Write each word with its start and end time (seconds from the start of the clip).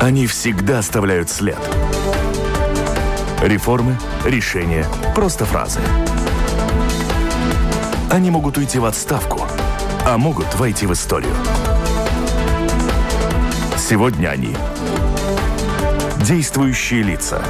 Они 0.00 0.26
всегда 0.26 0.78
оставляют 0.78 1.28
след. 1.28 1.58
Реформы, 3.42 3.98
решения, 4.24 4.86
просто 5.14 5.44
фразы. 5.44 5.80
Они 8.10 8.30
могут 8.30 8.56
уйти 8.56 8.78
в 8.78 8.86
отставку, 8.86 9.46
а 10.06 10.16
могут 10.16 10.54
войти 10.54 10.86
в 10.86 10.94
историю. 10.94 11.34
Сегодня 13.76 14.28
они 14.28 14.56
действующие 16.24 17.02
лица. 17.02 17.42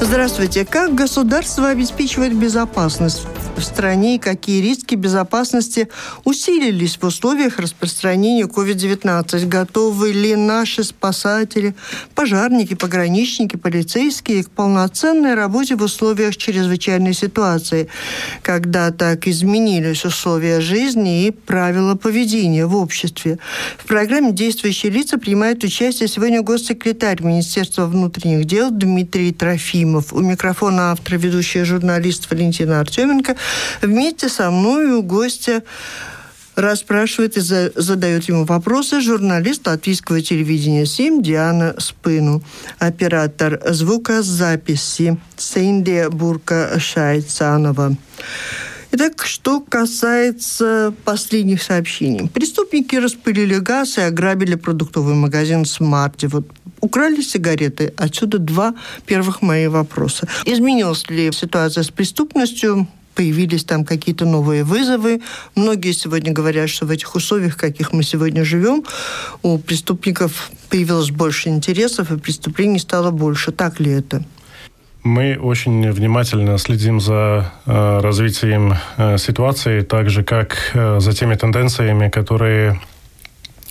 Здравствуйте. 0.00 0.64
Как 0.64 0.92
государство 0.94 1.68
обеспечивает 1.68 2.34
безопасность 2.34 3.26
в 3.62 3.64
стране 3.64 4.16
и 4.16 4.18
какие 4.18 4.60
риски 4.60 4.96
безопасности 4.96 5.88
усилились 6.24 6.98
в 7.00 7.04
условиях 7.04 7.58
распространения 7.58 8.44
COVID-19? 8.44 9.46
Готовы 9.46 10.12
ли 10.12 10.34
наши 10.34 10.82
спасатели, 10.82 11.74
пожарники, 12.14 12.74
пограничники, 12.74 13.56
полицейские 13.56 14.44
к 14.44 14.50
полноценной 14.50 15.34
работе 15.34 15.76
в 15.76 15.82
условиях 15.82 16.36
чрезвычайной 16.36 17.14
ситуации, 17.14 17.88
когда 18.42 18.90
так 18.90 19.28
изменились 19.28 20.04
условия 20.04 20.60
жизни 20.60 21.26
и 21.26 21.30
правила 21.30 21.94
поведения 21.94 22.66
в 22.66 22.74
обществе? 22.74 23.38
В 23.78 23.86
программе 23.86 24.32
«Действующие 24.32 24.90
лица» 24.90 25.18
принимает 25.18 25.62
участие 25.62 26.08
сегодня 26.08 26.42
госсекретарь 26.42 27.22
Министерства 27.22 27.86
внутренних 27.86 28.44
дел 28.44 28.70
Дмитрий 28.70 29.32
Трофимов. 29.32 30.12
У 30.12 30.20
микрофона 30.20 30.90
автор, 30.90 31.16
ведущая 31.16 31.64
журналист 31.64 32.28
Валентина 32.28 32.80
Артеменко. 32.80 33.36
Вместе 33.80 34.28
со 34.28 34.50
мной 34.50 34.92
у 34.92 35.02
гостя 35.02 35.62
расспрашивает 36.54 37.36
и 37.36 37.40
задает 37.40 38.24
ему 38.28 38.44
вопросы 38.44 39.00
журналист 39.00 39.66
латвийского 39.66 40.20
телевидения 40.20 40.86
СИМ 40.86 41.22
Диана 41.22 41.74
Спыну, 41.78 42.42
оператор 42.78 43.60
звукозаписи 43.66 45.18
Сейндия 45.36 46.10
Бурка 46.10 46.78
Шайцанова. 46.78 47.96
Итак, 48.94 49.24
что 49.24 49.60
касается 49.60 50.92
последних 51.06 51.62
сообщений. 51.62 52.28
Преступники 52.28 52.96
распылили 52.96 53.54
газ 53.56 53.96
и 53.96 54.02
ограбили 54.02 54.54
продуктовый 54.54 55.14
магазин 55.14 55.64
«Смарти». 55.64 56.26
Вот 56.26 56.46
украли 56.80 57.22
сигареты. 57.22 57.94
Отсюда 57.96 58.38
два 58.38 58.74
первых 59.06 59.40
мои 59.40 59.68
вопроса. 59.68 60.28
Изменилась 60.44 61.08
ли 61.08 61.32
ситуация 61.32 61.84
с 61.84 61.90
преступностью? 61.90 62.86
Появились 63.14 63.64
там 63.64 63.84
какие-то 63.84 64.24
новые 64.24 64.64
вызовы. 64.64 65.20
Многие 65.54 65.92
сегодня 65.92 66.32
говорят, 66.32 66.70
что 66.70 66.86
в 66.86 66.90
этих 66.90 67.14
условиях, 67.14 67.54
в 67.54 67.56
каких 67.56 67.92
мы 67.92 68.02
сегодня 68.02 68.44
живем, 68.44 68.84
у 69.42 69.58
преступников 69.58 70.50
появилось 70.68 71.10
больше 71.10 71.48
интересов, 71.48 72.10
и 72.10 72.18
преступлений 72.18 72.78
стало 72.78 73.10
больше. 73.10 73.52
Так 73.52 73.80
ли 73.80 73.90
это? 73.90 74.24
Мы 75.02 75.36
очень 75.36 75.90
внимательно 75.90 76.58
следим 76.58 77.00
за 77.00 77.52
э, 77.66 77.98
развитием 78.00 78.74
э, 78.96 79.18
ситуации, 79.18 79.80
так 79.80 80.08
же 80.10 80.22
как 80.22 80.70
э, 80.74 81.00
за 81.00 81.12
теми 81.12 81.34
тенденциями, 81.34 82.08
которые 82.08 82.80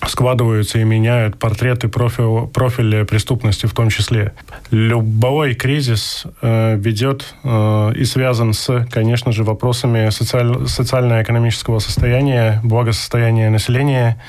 складываются 0.08 0.80
и 0.80 0.84
меняют 0.84 1.38
портреты 1.38 1.88
профиль, 1.88 2.48
профиля 2.48 3.06
преступности 3.06 3.66
в 3.66 3.74
том 3.74 3.90
числе. 3.90 4.34
Любой 4.72 5.54
кризис 5.54 6.26
э, 6.42 6.76
ведет 6.78 7.36
э, 7.44 7.94
и 7.96 8.06
связан 8.06 8.54
с, 8.54 8.88
конечно 8.90 9.32
же, 9.32 9.44
вопросами 9.44 10.10
социаль, 10.10 10.68
социально-экономического 10.68 11.80
состояния, 11.80 12.60
благосостояния 12.64 13.50
населения. 13.50 14.22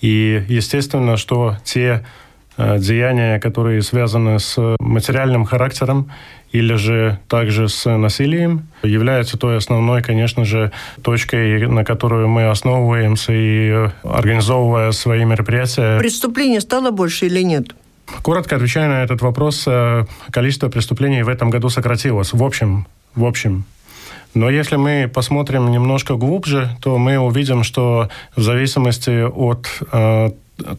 И 0.00 0.44
естественно, 0.48 1.16
что 1.16 1.56
те 1.64 2.04
деяния, 2.58 3.40
которые 3.40 3.82
связаны 3.82 4.38
с 4.38 4.76
материальным 4.80 5.44
характером 5.44 6.10
или 6.52 6.74
же 6.74 7.18
также 7.28 7.68
с 7.68 7.90
насилием, 7.96 8.68
является 8.82 9.38
той 9.38 9.56
основной, 9.56 10.02
конечно 10.02 10.44
же, 10.44 10.70
точкой, 11.02 11.66
на 11.66 11.84
которую 11.84 12.28
мы 12.28 12.50
основываемся 12.50 13.32
и 13.32 13.88
организовывая 14.02 14.92
свои 14.92 15.24
мероприятия. 15.24 15.98
Преступлений 15.98 16.60
стало 16.60 16.90
больше 16.90 17.26
или 17.26 17.42
нет? 17.42 17.74
Коротко 18.22 18.56
отвечая 18.56 18.88
на 18.88 19.02
этот 19.02 19.22
вопрос, 19.22 19.64
э, 19.66 20.04
количество 20.30 20.68
преступлений 20.68 21.22
в 21.22 21.28
этом 21.28 21.50
году 21.50 21.70
сократилось. 21.70 22.32
В 22.32 22.42
общем, 22.42 22.86
в 23.14 23.24
общем, 23.24 23.64
но 24.34 24.48
если 24.48 24.76
мы 24.76 25.10
посмотрим 25.12 25.70
немножко 25.70 26.16
глубже, 26.16 26.76
то 26.80 26.98
мы 26.98 27.18
увидим, 27.18 27.62
что 27.62 28.08
в 28.34 28.40
зависимости 28.40 29.22
от 29.22 29.66
э, 29.92 30.30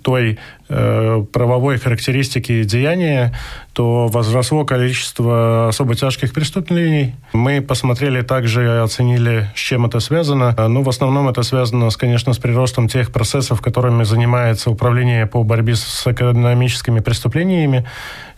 той 0.02 0.40
э, 0.70 1.26
правовой 1.32 1.78
характеристики 1.78 2.64
деяния, 2.64 3.34
то 3.74 4.08
возросло 4.08 4.66
количество 4.66 5.68
особо 5.70 5.96
тяжких 5.96 6.34
преступлений. 6.34 7.16
Мы 7.34 7.62
посмотрели 7.62 8.22
также 8.22 8.64
и 8.64 8.68
оценили, 8.68 9.50
с 9.56 9.60
чем 9.60 9.86
это 9.86 10.00
связано. 10.00 10.56
Ну, 10.68 10.84
в 10.84 10.90
основном 10.90 11.28
это 11.28 11.44
связано, 11.44 11.90
с, 11.90 11.98
конечно, 11.98 12.34
с 12.34 12.38
приростом 12.38 12.88
тех 12.88 13.12
процессов, 13.12 13.62
которыми 13.62 14.04
занимается 14.04 14.70
управление 14.70 15.26
по 15.26 15.44
борьбе 15.44 15.76
с 15.76 16.06
экономическими 16.06 17.00
преступлениями. 17.00 17.86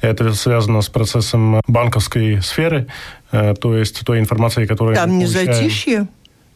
Это 0.02 0.34
связано 0.34 0.82
с 0.82 0.90
процессом 0.90 1.62
банковской 1.68 2.42
сферы, 2.42 2.88
э, 3.32 3.54
то 3.60 3.76
есть 3.76 4.06
той 4.06 4.20
информацией, 4.20 4.68
которую 4.68 4.96
Там 4.96 5.18
не 5.18 5.26
затишье? 5.26 6.08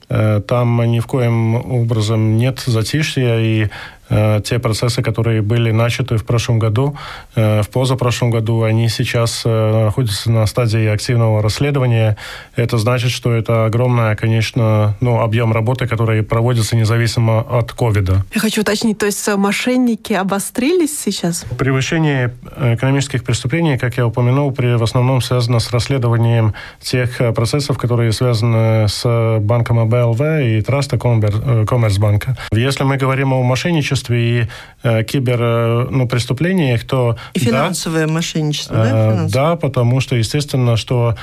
Э, 0.09 0.41
там 0.45 0.81
ни 0.91 0.99
в 0.99 1.07
коем 1.07 1.55
образом 1.55 2.37
нет 2.37 2.63
затишья, 2.65 3.39
и 3.39 3.67
Э, 3.67 3.98
те 4.09 4.59
процессы, 4.59 5.01
которые 5.01 5.41
были 5.41 5.71
начаты 5.71 6.17
в 6.17 6.25
прошлом 6.25 6.57
году, 6.57 6.95
э, 7.35 7.61
в 7.61 7.69
позапрошлом 7.69 8.31
году, 8.31 8.63
они 8.63 8.89
сейчас 8.89 9.43
э, 9.45 9.83
находятся 9.85 10.31
на 10.31 10.45
стадии 10.47 10.87
активного 10.87 11.43
расследования. 11.43 12.17
Это 12.55 12.77
значит, 12.77 13.11
что 13.11 13.31
это 13.31 13.65
огромная, 13.65 14.15
конечно, 14.15 14.95
ну, 14.99 15.19
объем 15.19 15.53
работы, 15.53 15.87
который 15.87 16.23
проводится 16.23 16.75
независимо 16.75 17.41
от 17.41 17.71
ковида. 17.71 18.25
Я 18.33 18.41
хочу 18.41 18.61
уточнить, 18.61 18.97
то 18.97 19.05
есть 19.05 19.27
мошенники 19.37 20.13
обострились 20.13 20.99
сейчас? 20.99 21.45
Превышение 21.57 22.33
экономических 22.59 23.23
преступлений, 23.23 23.77
как 23.77 23.97
я 23.97 24.07
упомянул, 24.07 24.51
при, 24.51 24.75
в 24.75 24.83
основном 24.83 25.21
связано 25.21 25.59
с 25.59 25.71
расследованием 25.71 26.53
тех 26.81 27.17
процессов, 27.35 27.77
которые 27.77 28.11
связаны 28.11 28.87
с 28.87 29.39
банком 29.39 29.79
АБЛВ 29.79 30.21
и 30.21 30.61
Траста 30.61 30.97
Коммерсбанка. 30.97 32.37
Если 32.51 32.83
мы 32.83 32.97
говорим 32.97 33.33
о 33.33 33.43
мошенничестве, 33.43 33.98
мошенничестве 33.99 34.41
и 34.41 34.47
э, 34.83 35.03
кибер 35.03 35.39
э, 35.41 35.87
ну, 35.89 36.07
преступлениях, 36.07 36.83
то... 36.83 37.17
И 37.33 37.39
финансовое 37.39 38.07
да, 38.07 38.13
мошенничество, 38.13 38.75
да? 38.75 38.83
Э, 38.83 39.11
финансовое? 39.11 39.29
Да, 39.29 39.55
потому 39.55 40.01
что, 40.01 40.15
естественно, 40.15 40.77
что 40.77 41.15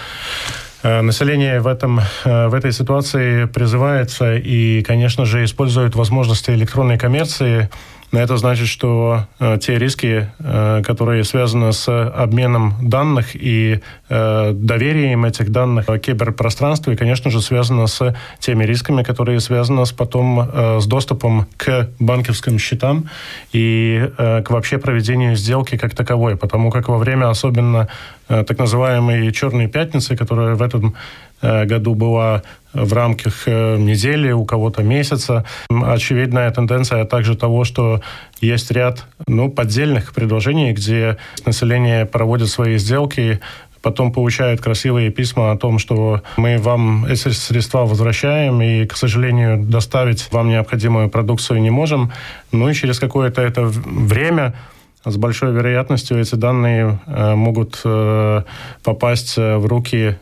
э, 0.82 1.00
Население 1.02 1.60
в, 1.60 1.66
этом, 1.66 2.00
в 2.24 2.54
этой 2.54 2.72
ситуации 2.72 3.46
призывается 3.46 4.36
и, 4.36 4.82
конечно 4.82 5.24
же, 5.24 5.44
использует 5.44 5.94
возможности 5.94 6.50
электронной 6.50 6.98
коммерции 6.98 7.68
это 8.12 8.36
значит, 8.36 8.68
что 8.68 9.26
э, 9.40 9.58
те 9.60 9.78
риски, 9.78 10.28
э, 10.38 10.82
которые 10.84 11.24
связаны 11.24 11.72
с 11.72 11.88
обменом 11.88 12.74
данных 12.80 13.34
и 13.34 13.80
э, 14.08 14.52
доверием 14.52 15.24
этих 15.24 15.50
данных 15.50 15.88
в 15.88 15.98
киберпространстве, 15.98 16.96
конечно 16.96 17.30
же, 17.30 17.40
связаны 17.40 17.88
с 17.88 18.14
теми 18.38 18.64
рисками, 18.64 19.02
которые 19.02 19.40
связаны 19.40 19.86
с 19.86 19.92
потом 19.92 20.48
с 20.80 20.86
доступом 20.86 21.46
к 21.56 21.90
банковским 21.98 22.58
счетам 22.58 23.08
и 23.52 24.08
к 24.16 24.44
вообще 24.50 24.78
проведению 24.78 25.36
сделки 25.36 25.76
как 25.76 25.94
таковой. 25.94 26.36
Потому 26.36 26.70
как 26.70 26.88
во 26.88 26.98
время 26.98 27.28
особенно 27.30 27.88
так 28.28 28.58
называемой 28.58 29.32
«черной 29.32 29.68
пятницы», 29.68 30.16
которая 30.16 30.54
в 30.54 30.62
этом 30.62 30.94
году 31.42 31.94
была 31.94 32.42
в 32.84 32.92
рамках 32.92 33.42
э, 33.46 33.76
недели, 33.78 34.30
у 34.32 34.44
кого-то 34.44 34.82
месяца. 34.82 35.44
Очевидная 35.68 36.50
тенденция 36.50 37.04
также 37.04 37.36
того, 37.36 37.64
что 37.64 38.00
есть 38.40 38.70
ряд 38.70 39.04
ну, 39.26 39.50
поддельных 39.50 40.12
предложений, 40.14 40.72
где 40.72 41.16
население 41.44 42.06
проводит 42.06 42.48
свои 42.48 42.78
сделки, 42.78 43.40
потом 43.82 44.12
получают 44.12 44.60
красивые 44.60 45.10
письма 45.10 45.52
о 45.52 45.56
том, 45.56 45.78
что 45.78 46.22
мы 46.36 46.58
вам 46.58 47.04
эти 47.06 47.28
средства 47.28 47.86
возвращаем 47.86 48.60
и, 48.60 48.84
к 48.84 48.96
сожалению, 48.96 49.58
доставить 49.58 50.26
вам 50.32 50.48
необходимую 50.48 51.08
продукцию 51.08 51.60
не 51.60 51.70
можем. 51.70 52.12
Ну 52.52 52.68
и 52.68 52.74
через 52.74 52.98
какое-то 52.98 53.42
это 53.42 53.62
время 53.64 54.54
с 55.06 55.16
большой 55.16 55.52
вероятностью 55.52 56.20
эти 56.20 56.34
данные 56.34 56.98
э, 57.06 57.34
могут 57.34 57.80
э, 57.84 58.42
попасть 58.82 59.38
э, 59.38 59.56
в 59.56 59.66
руки 59.66 60.16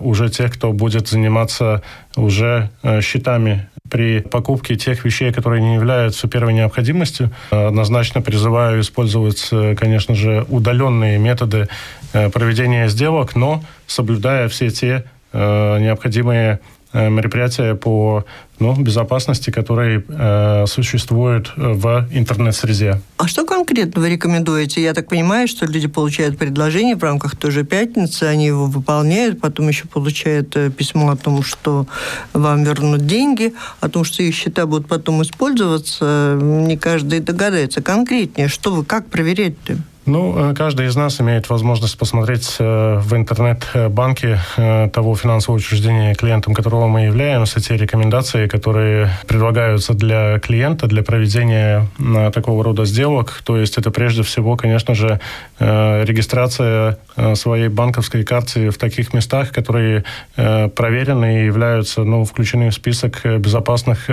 уже 0.00 0.28
тех, 0.28 0.54
кто 0.54 0.72
будет 0.72 1.08
заниматься 1.08 1.82
уже 2.16 2.70
счетами 3.00 3.68
при 3.90 4.20
покупке 4.20 4.76
тех 4.76 5.04
вещей, 5.04 5.32
которые 5.32 5.62
не 5.62 5.74
являются 5.74 6.28
первой 6.28 6.52
необходимостью. 6.54 7.30
Однозначно 7.50 8.22
призываю 8.22 8.80
использовать, 8.80 9.50
конечно 9.76 10.14
же, 10.14 10.44
удаленные 10.48 11.18
методы 11.18 11.68
проведения 12.12 12.88
сделок, 12.88 13.36
но 13.36 13.62
соблюдая 13.86 14.48
все 14.48 14.70
те 14.70 15.04
необходимые 15.32 16.60
мероприятия 16.92 17.74
по 17.74 18.24
ну, 18.58 18.74
безопасности, 18.74 19.50
которые 19.50 20.04
э, 20.08 20.66
существуют 20.66 21.52
в 21.56 22.08
интернет-среде. 22.10 23.00
А 23.16 23.28
что 23.28 23.44
конкретно 23.44 24.00
вы 24.00 24.10
рекомендуете? 24.10 24.82
Я 24.82 24.94
так 24.94 25.08
понимаю, 25.08 25.48
что 25.48 25.66
люди 25.66 25.86
получают 25.86 26.38
предложение 26.38 26.96
в 26.96 27.02
рамках 27.02 27.36
той 27.36 27.50
же 27.50 27.64
пятницы, 27.64 28.24
они 28.24 28.46
его 28.46 28.66
выполняют, 28.66 29.40
потом 29.40 29.68
еще 29.68 29.86
получают 29.86 30.56
э, 30.56 30.70
письмо 30.70 31.10
о 31.10 31.16
том, 31.16 31.42
что 31.42 31.86
вам 32.32 32.64
вернут 32.64 33.06
деньги, 33.06 33.54
о 33.80 33.88
том, 33.88 34.04
что 34.04 34.22
их 34.22 34.34
счета 34.34 34.66
будут 34.66 34.88
потом 34.88 35.22
использоваться. 35.22 36.38
Не 36.40 36.76
каждый 36.76 37.20
догадается 37.20 37.82
конкретнее. 37.82 38.48
Что 38.48 38.74
вы, 38.74 38.84
как 38.84 39.06
проверять-то? 39.06 39.78
Ну, 40.08 40.52
э, 40.52 40.54
каждый 40.54 40.86
из 40.86 40.96
нас 40.96 41.20
имеет 41.20 41.50
возможность 41.50 41.98
посмотреть 41.98 42.56
э, 42.58 42.98
в 42.98 43.14
интернет-банке 43.14 44.38
э, 44.56 44.88
того 44.90 45.14
финансового 45.14 45.58
учреждения, 45.58 46.14
клиентом 46.14 46.54
которого 46.54 46.86
мы 46.86 47.02
являемся, 47.02 47.60
те 47.60 47.76
рекомендации, 47.76 48.46
которые 48.46 49.10
предлагаются 49.26 49.92
для 49.92 50.38
клиента 50.38 50.86
для 50.86 51.02
проведения 51.02 51.86
такого 52.32 52.64
рода 52.64 52.86
сделок. 52.86 53.42
То 53.44 53.58
есть 53.58 53.76
это 53.76 53.90
прежде 53.90 54.22
всего, 54.22 54.56
конечно 54.56 54.94
же, 54.94 55.20
регистрация 55.58 56.98
своей 57.34 57.68
банковской 57.68 58.24
карты 58.24 58.70
в 58.70 58.78
таких 58.78 59.12
местах, 59.12 59.52
которые 59.52 60.04
проверены 60.36 61.42
и 61.42 61.46
являются, 61.46 62.04
ну, 62.04 62.24
включены 62.24 62.70
в 62.70 62.74
список 62.74 63.24
безопасных 63.24 64.08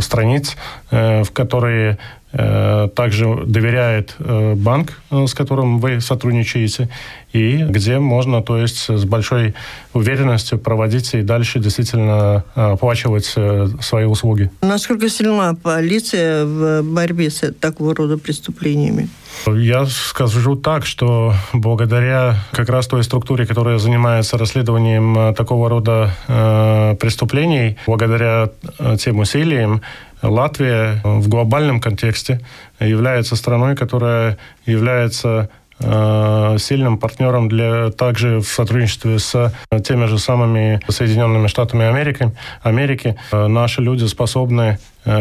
страниц, 0.00 0.56
в 0.90 1.28
которые 1.32 1.98
также 2.30 3.44
доверяет 3.46 4.14
э, 4.18 4.54
банк, 4.54 5.00
э, 5.10 5.26
с 5.26 5.32
которым 5.32 5.78
вы 5.78 6.00
сотрудничаете, 6.00 6.90
и 7.32 7.56
где 7.56 7.98
можно, 7.98 8.42
то 8.42 8.58
есть, 8.58 8.88
с 8.88 9.04
большой 9.04 9.54
уверенностью 9.94 10.58
проводить 10.58 11.14
и 11.14 11.22
дальше 11.22 11.58
действительно 11.58 12.44
оплачивать 12.54 13.34
свои 13.80 14.04
услуги. 14.04 14.50
Насколько 14.62 15.08
сильна 15.08 15.54
полиция 15.54 16.44
в 16.44 16.82
борьбе 16.82 17.30
с 17.30 17.52
такого 17.52 17.94
рода 17.94 18.16
преступлениями? 18.16 19.08
Я 19.46 19.86
скажу 19.86 20.56
так, 20.56 20.86
что 20.86 21.34
благодаря 21.52 22.36
как 22.52 22.70
раз 22.70 22.86
той 22.86 23.04
структуре, 23.04 23.46
которая 23.46 23.78
занимается 23.78 24.38
расследованием 24.38 25.34
такого 25.34 25.68
рода 25.68 26.10
э, 26.28 26.96
преступлений, 26.98 27.76
благодаря 27.86 28.50
тем 28.98 29.18
усилиям, 29.18 29.82
Латвия 30.22 31.00
в 31.04 31.28
глобальном 31.28 31.80
контексте 31.80 32.40
является 32.80 33.36
страной, 33.36 33.76
которая 33.76 34.38
является 34.66 35.48
э, 35.80 36.56
сильным 36.58 36.98
партнером 36.98 37.48
для 37.48 37.90
также 37.90 38.40
в 38.40 38.48
сотрудничестве 38.48 39.18
с 39.18 39.52
теми 39.84 40.06
же 40.06 40.18
самыми 40.18 40.80
Соединенными 40.88 41.46
Штатами 41.46 41.86
Америки. 41.86 42.32
Америки. 42.62 43.16
Э, 43.32 43.46
наши 43.46 43.80
люди 43.80 44.04
способны 44.04 44.78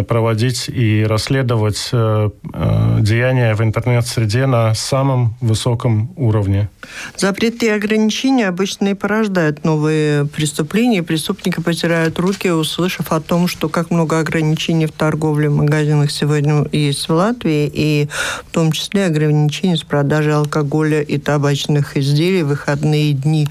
проводить 0.08 0.68
и 0.68 1.06
расследовать 1.08 1.90
э, 1.94 2.30
э, 2.54 2.98
деяния 3.00 3.56
в 3.56 3.62
интернет-среде 3.62 4.46
на 4.46 4.74
самом 4.74 5.36
высоком 5.40 6.12
уровне. 6.18 6.70
Запреты 7.16 7.68
и 7.68 7.70
ограничения 7.70 8.48
обычно 8.48 8.90
и 8.90 8.94
порождают 8.94 9.64
новые 9.64 10.26
преступления. 10.26 11.04
Преступники 11.04 11.62
потирают 11.62 12.20
руки, 12.20 12.50
услышав 12.50 13.12
о 13.12 13.22
том, 13.22 13.48
что 13.48 13.70
как 13.70 13.90
много 13.92 14.20
ограничений 14.20 14.88
в 14.88 14.92
торговле 14.92 15.50
в 15.50 15.56
магазинах 15.56 16.12
сегодня 16.12 16.66
есть 16.72 17.08
в 17.08 17.14
Латвии, 17.14 17.72
и 17.74 18.10
в 18.46 18.52
том 18.52 18.72
числе 18.72 19.06
ограничения 19.06 19.78
с 19.78 19.84
продажей 19.84 20.34
алкоголя 20.34 21.02
и 21.02 21.18
табачных 21.18 21.96
изделий 21.96 22.44
в 22.44 22.48
выходные 22.48 23.14
дни 23.14 23.48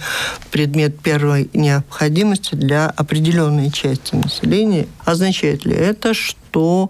предмет 0.51 0.99
первой 0.99 1.49
необходимости 1.55 2.55
для 2.55 2.87
определенной 2.89 3.71
части 3.71 4.15
населения. 4.15 4.87
Означает 5.05 5.65
ли 5.65 5.75
это, 5.75 6.13
что 6.13 6.26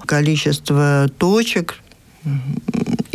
количество 0.07 1.09
точек 1.19 1.81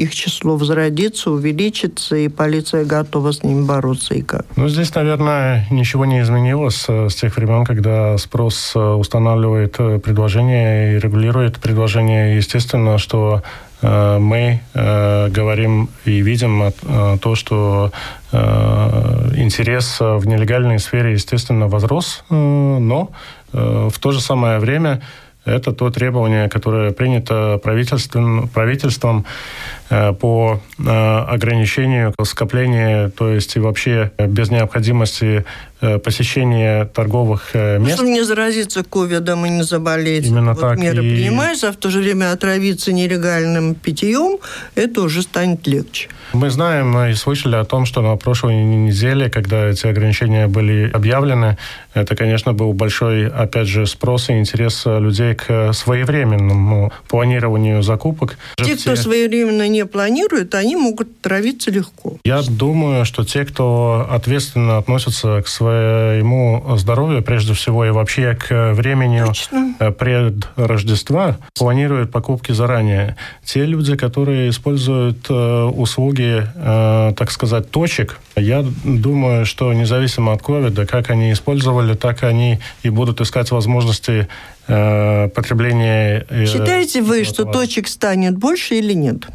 их 0.01 0.15
число 0.15 0.57
возродится, 0.57 1.29
увеличится, 1.29 2.15
и 2.15 2.27
полиция 2.27 2.85
готова 2.85 3.31
с 3.31 3.43
ними 3.43 3.63
бороться 3.63 4.15
и 4.15 4.21
как? 4.21 4.45
Ну, 4.55 4.67
здесь, 4.67 4.93
наверное, 4.95 5.67
ничего 5.69 6.05
не 6.05 6.21
изменилось 6.21 6.85
э, 6.87 7.07
с 7.09 7.15
тех 7.15 7.37
времен, 7.37 7.65
когда 7.65 8.17
спрос 8.17 8.73
э, 8.75 8.79
устанавливает 8.79 9.75
э, 9.77 9.99
предложение 9.99 10.95
и 10.95 10.99
регулирует 10.99 11.59
предложение. 11.59 12.35
Естественно, 12.35 12.97
что 12.97 13.43
мы 13.83 14.59
говорим 14.73 15.89
и 16.05 16.21
видим 16.21 16.71
то, 17.19 17.33
что 17.33 17.91
интерес 18.31 19.99
в 19.99 20.27
нелегальной 20.27 20.77
сфере, 20.77 21.13
естественно, 21.13 21.67
возрос, 21.67 22.23
но 22.29 23.09
в 23.51 23.93
то 23.99 24.11
же 24.11 24.21
самое 24.21 24.59
время 24.59 25.01
это 25.45 25.71
то 25.71 25.89
требование, 25.89 26.49
которое 26.49 26.91
принято 26.91 27.59
правительством, 27.63 28.47
правительством 28.49 29.25
по 30.19 30.61
э, 30.79 30.83
ограничению 30.83 32.13
скопления, 32.23 33.09
то 33.09 33.29
есть 33.29 33.55
и 33.55 33.59
вообще 33.59 34.11
без 34.17 34.49
необходимости 34.49 35.43
э, 35.81 35.99
посещения 35.99 36.85
торговых 36.85 37.53
мест. 37.53 37.95
Чтобы 37.95 38.11
не 38.11 38.23
заразиться 38.23 38.83
ковидом 38.83 39.45
и 39.45 39.49
не 39.49 39.63
заболеть. 39.63 40.27
Именно 40.27 40.53
вот 40.53 40.61
так. 40.61 40.77
Меры 40.77 41.05
и... 41.05 41.15
принимаются, 41.15 41.69
а 41.69 41.71
в 41.71 41.75
то 41.75 41.89
же 41.89 41.99
время 41.99 42.31
отравиться 42.31 42.93
нелегальным 42.93 43.75
питьем, 43.75 44.39
это 44.75 45.01
уже 45.01 45.21
станет 45.21 45.67
легче. 45.67 46.09
Мы 46.33 46.49
знаем 46.49 46.97
и 46.97 47.13
слышали 47.13 47.55
о 47.55 47.65
том, 47.65 47.85
что 47.85 48.01
на 48.01 48.15
прошлой 48.15 48.55
неделе, 48.63 49.29
когда 49.29 49.67
эти 49.67 49.85
ограничения 49.85 50.47
были 50.47 50.89
объявлены, 50.89 51.57
это, 51.93 52.15
конечно, 52.15 52.53
был 52.53 52.71
большой, 52.71 53.27
опять 53.27 53.67
же, 53.67 53.85
спрос 53.85 54.29
и 54.29 54.39
интерес 54.39 54.83
людей 54.85 55.35
к 55.35 55.73
своевременному 55.73 56.93
планированию 57.09 57.83
закупок. 57.83 58.37
Те, 58.55 58.77
кто 58.77 58.95
своевременно 58.95 59.67
не 59.67 59.80
планирует, 59.85 60.55
они 60.55 60.75
могут 60.75 61.21
травиться 61.21 61.71
легко. 61.71 62.17
Я 62.23 62.41
думаю, 62.41 63.05
что 63.05 63.23
те, 63.23 63.45
кто 63.45 64.07
ответственно 64.09 64.77
относятся 64.77 65.41
к 65.41 65.47
своему 65.47 66.63
здоровью, 66.77 67.23
прежде 67.23 67.53
всего, 67.53 67.85
и 67.85 67.89
вообще 67.89 68.35
к 68.35 68.73
времени 68.73 69.23
Точно. 69.25 69.75
пред 69.97 70.47
Рождества, 70.55 71.37
планируют 71.57 72.11
покупки 72.11 72.51
заранее. 72.51 73.15
Те 73.43 73.65
люди, 73.65 73.95
которые 73.95 74.49
используют 74.49 75.25
э, 75.29 75.63
услуги, 75.63 76.43
э, 76.55 77.13
так 77.15 77.31
сказать, 77.31 77.69
точек, 77.71 78.19
я 78.35 78.65
думаю, 78.83 79.45
что 79.45 79.73
независимо 79.73 80.33
от 80.33 80.41
ковида, 80.41 80.85
как 80.85 81.09
они 81.09 81.31
использовали, 81.31 81.93
так 81.93 82.23
они 82.23 82.59
и 82.83 82.89
будут 82.89 83.21
искать 83.21 83.51
возможности 83.51 84.27
э, 84.67 85.29
потребления. 85.29 86.25
Э, 86.29 86.45
Считаете 86.45 87.01
вы, 87.01 87.23
что 87.23 87.45
точек 87.45 87.87
станет 87.87 88.37
больше 88.37 88.75
или 88.75 88.93
нет? 88.93 89.27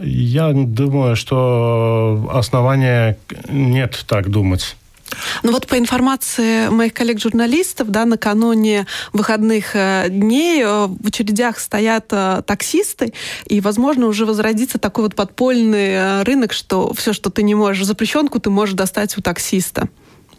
Я 0.00 0.52
думаю, 0.52 1.16
что 1.16 2.28
основания 2.32 3.16
нет 3.48 4.04
так 4.06 4.28
думать. 4.28 4.76
Ну 5.42 5.52
вот 5.52 5.66
по 5.66 5.78
информации 5.78 6.68
моих 6.68 6.94
коллег-журналистов, 6.94 7.90
да, 7.90 8.04
накануне 8.04 8.86
выходных 9.12 9.74
э, 9.74 10.06
дней 10.08 10.62
э, 10.62 10.86
в 10.86 11.06
очередях 11.06 11.58
стоят 11.58 12.06
э, 12.10 12.42
таксисты, 12.46 13.12
и, 13.46 13.60
возможно, 13.60 14.06
уже 14.06 14.26
возродится 14.26 14.78
такой 14.78 15.04
вот 15.04 15.14
подпольный 15.14 16.22
рынок, 16.22 16.52
что 16.52 16.92
все, 16.94 17.12
что 17.12 17.30
ты 17.30 17.42
не 17.42 17.54
можешь, 17.54 17.84
запрещенку 17.84 18.38
ты 18.38 18.50
можешь 18.50 18.74
достать 18.74 19.16
у 19.18 19.20
таксиста. 19.20 19.88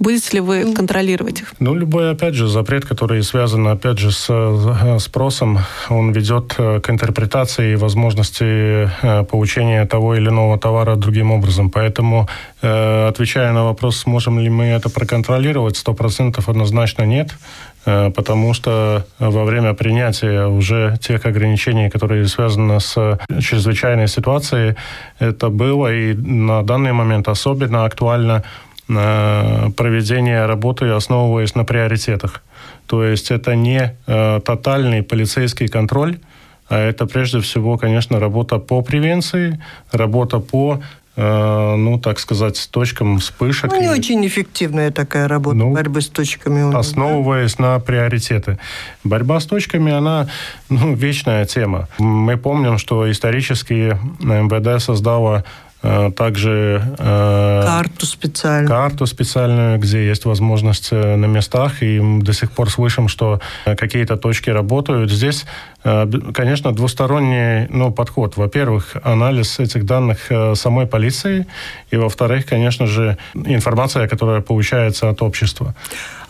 Будете 0.01 0.37
ли 0.37 0.39
вы 0.39 0.73
контролировать 0.73 1.41
их? 1.41 1.53
Ну, 1.59 1.75
любой, 1.75 2.09
опять 2.09 2.33
же, 2.33 2.47
запрет, 2.47 2.85
который 2.85 3.21
связан, 3.21 3.67
опять 3.67 3.99
же, 3.99 4.11
с 4.11 4.97
спросом, 4.97 5.59
он 5.89 6.11
ведет 6.11 6.55
к 6.55 6.89
интерпретации 6.89 7.73
и 7.73 7.75
возможности 7.75 8.89
получения 9.29 9.85
того 9.85 10.15
или 10.15 10.27
иного 10.27 10.57
товара 10.57 10.95
другим 10.95 11.31
образом. 11.31 11.69
Поэтому, 11.69 12.27
отвечая 12.61 13.53
на 13.53 13.63
вопрос, 13.63 14.07
можем 14.07 14.39
ли 14.39 14.49
мы 14.49 14.65
это 14.65 14.89
проконтролировать, 14.89 15.77
сто 15.77 15.93
процентов 15.93 16.49
однозначно 16.49 17.03
нет 17.03 17.37
потому 17.83 18.53
что 18.53 19.07
во 19.17 19.43
время 19.43 19.73
принятия 19.73 20.45
уже 20.45 20.99
тех 21.01 21.25
ограничений, 21.25 21.89
которые 21.89 22.27
связаны 22.27 22.79
с 22.79 23.19
чрезвычайной 23.39 24.07
ситуацией, 24.07 24.75
это 25.17 25.49
было 25.49 25.91
и 25.91 26.13
на 26.13 26.61
данный 26.61 26.93
момент 26.93 27.27
особенно 27.27 27.85
актуально 27.85 28.43
проведение 28.91 30.45
работы, 30.45 30.89
основываясь 30.89 31.55
на 31.55 31.63
приоритетах. 31.63 32.41
То 32.87 33.03
есть 33.03 33.31
это 33.31 33.55
не 33.55 33.95
э, 34.05 34.41
тотальный 34.43 35.01
полицейский 35.01 35.67
контроль, 35.69 36.19
а 36.67 36.77
это 36.77 37.05
прежде 37.05 37.39
всего, 37.39 37.77
конечно, 37.77 38.19
работа 38.19 38.57
по 38.57 38.81
превенции, 38.81 39.61
работа 39.91 40.39
по 40.39 40.81
э, 41.15 41.75
ну, 41.75 41.99
так 41.99 42.19
сказать, 42.19 42.69
точкам 42.71 43.19
вспышек. 43.19 43.71
Ну, 43.71 43.79
не 43.79 43.87
и, 43.87 43.89
очень 43.89 44.25
эффективная 44.25 44.91
такая 44.91 45.27
работа 45.27 45.57
ну, 45.57 45.73
борьбы 45.73 46.01
с 46.01 46.07
точками. 46.07 46.75
Основываясь 46.75 47.55
да? 47.55 47.63
на 47.63 47.79
приоритеты. 47.79 48.57
Борьба 49.03 49.39
с 49.39 49.45
точками, 49.45 49.91
она 49.91 50.27
ну, 50.69 50.93
вечная 50.93 51.45
тема. 51.45 51.87
Мы 51.97 52.37
помним, 52.37 52.77
что 52.77 53.09
исторически 53.09 53.97
МВД 54.19 54.81
создала 54.81 55.43
также 55.81 56.95
карту 56.97 58.05
специальную. 58.05 58.67
Карту 58.67 59.05
специальную, 59.05 59.79
где 59.79 60.05
есть 60.05 60.25
возможность 60.25 60.91
на 60.91 61.25
местах, 61.25 61.81
и 61.81 61.99
до 62.21 62.33
сих 62.33 62.51
пор 62.51 62.69
слышим, 62.69 63.07
что 63.07 63.39
какие-то 63.65 64.17
точки 64.17 64.49
работают. 64.49 65.11
Здесь, 65.11 65.45
конечно, 65.83 66.71
двусторонний 66.73 67.67
ну, 67.69 67.91
подход. 67.91 68.37
Во-первых, 68.37 68.95
анализ 69.03 69.59
этих 69.59 69.85
данных 69.85 70.29
самой 70.55 70.85
полиции, 70.85 71.47
и 71.89 71.97
во-вторых, 71.97 72.45
конечно 72.45 72.85
же, 72.85 73.17
информация, 73.33 74.07
которая 74.07 74.41
получается 74.41 75.09
от 75.09 75.21
общества. 75.21 75.73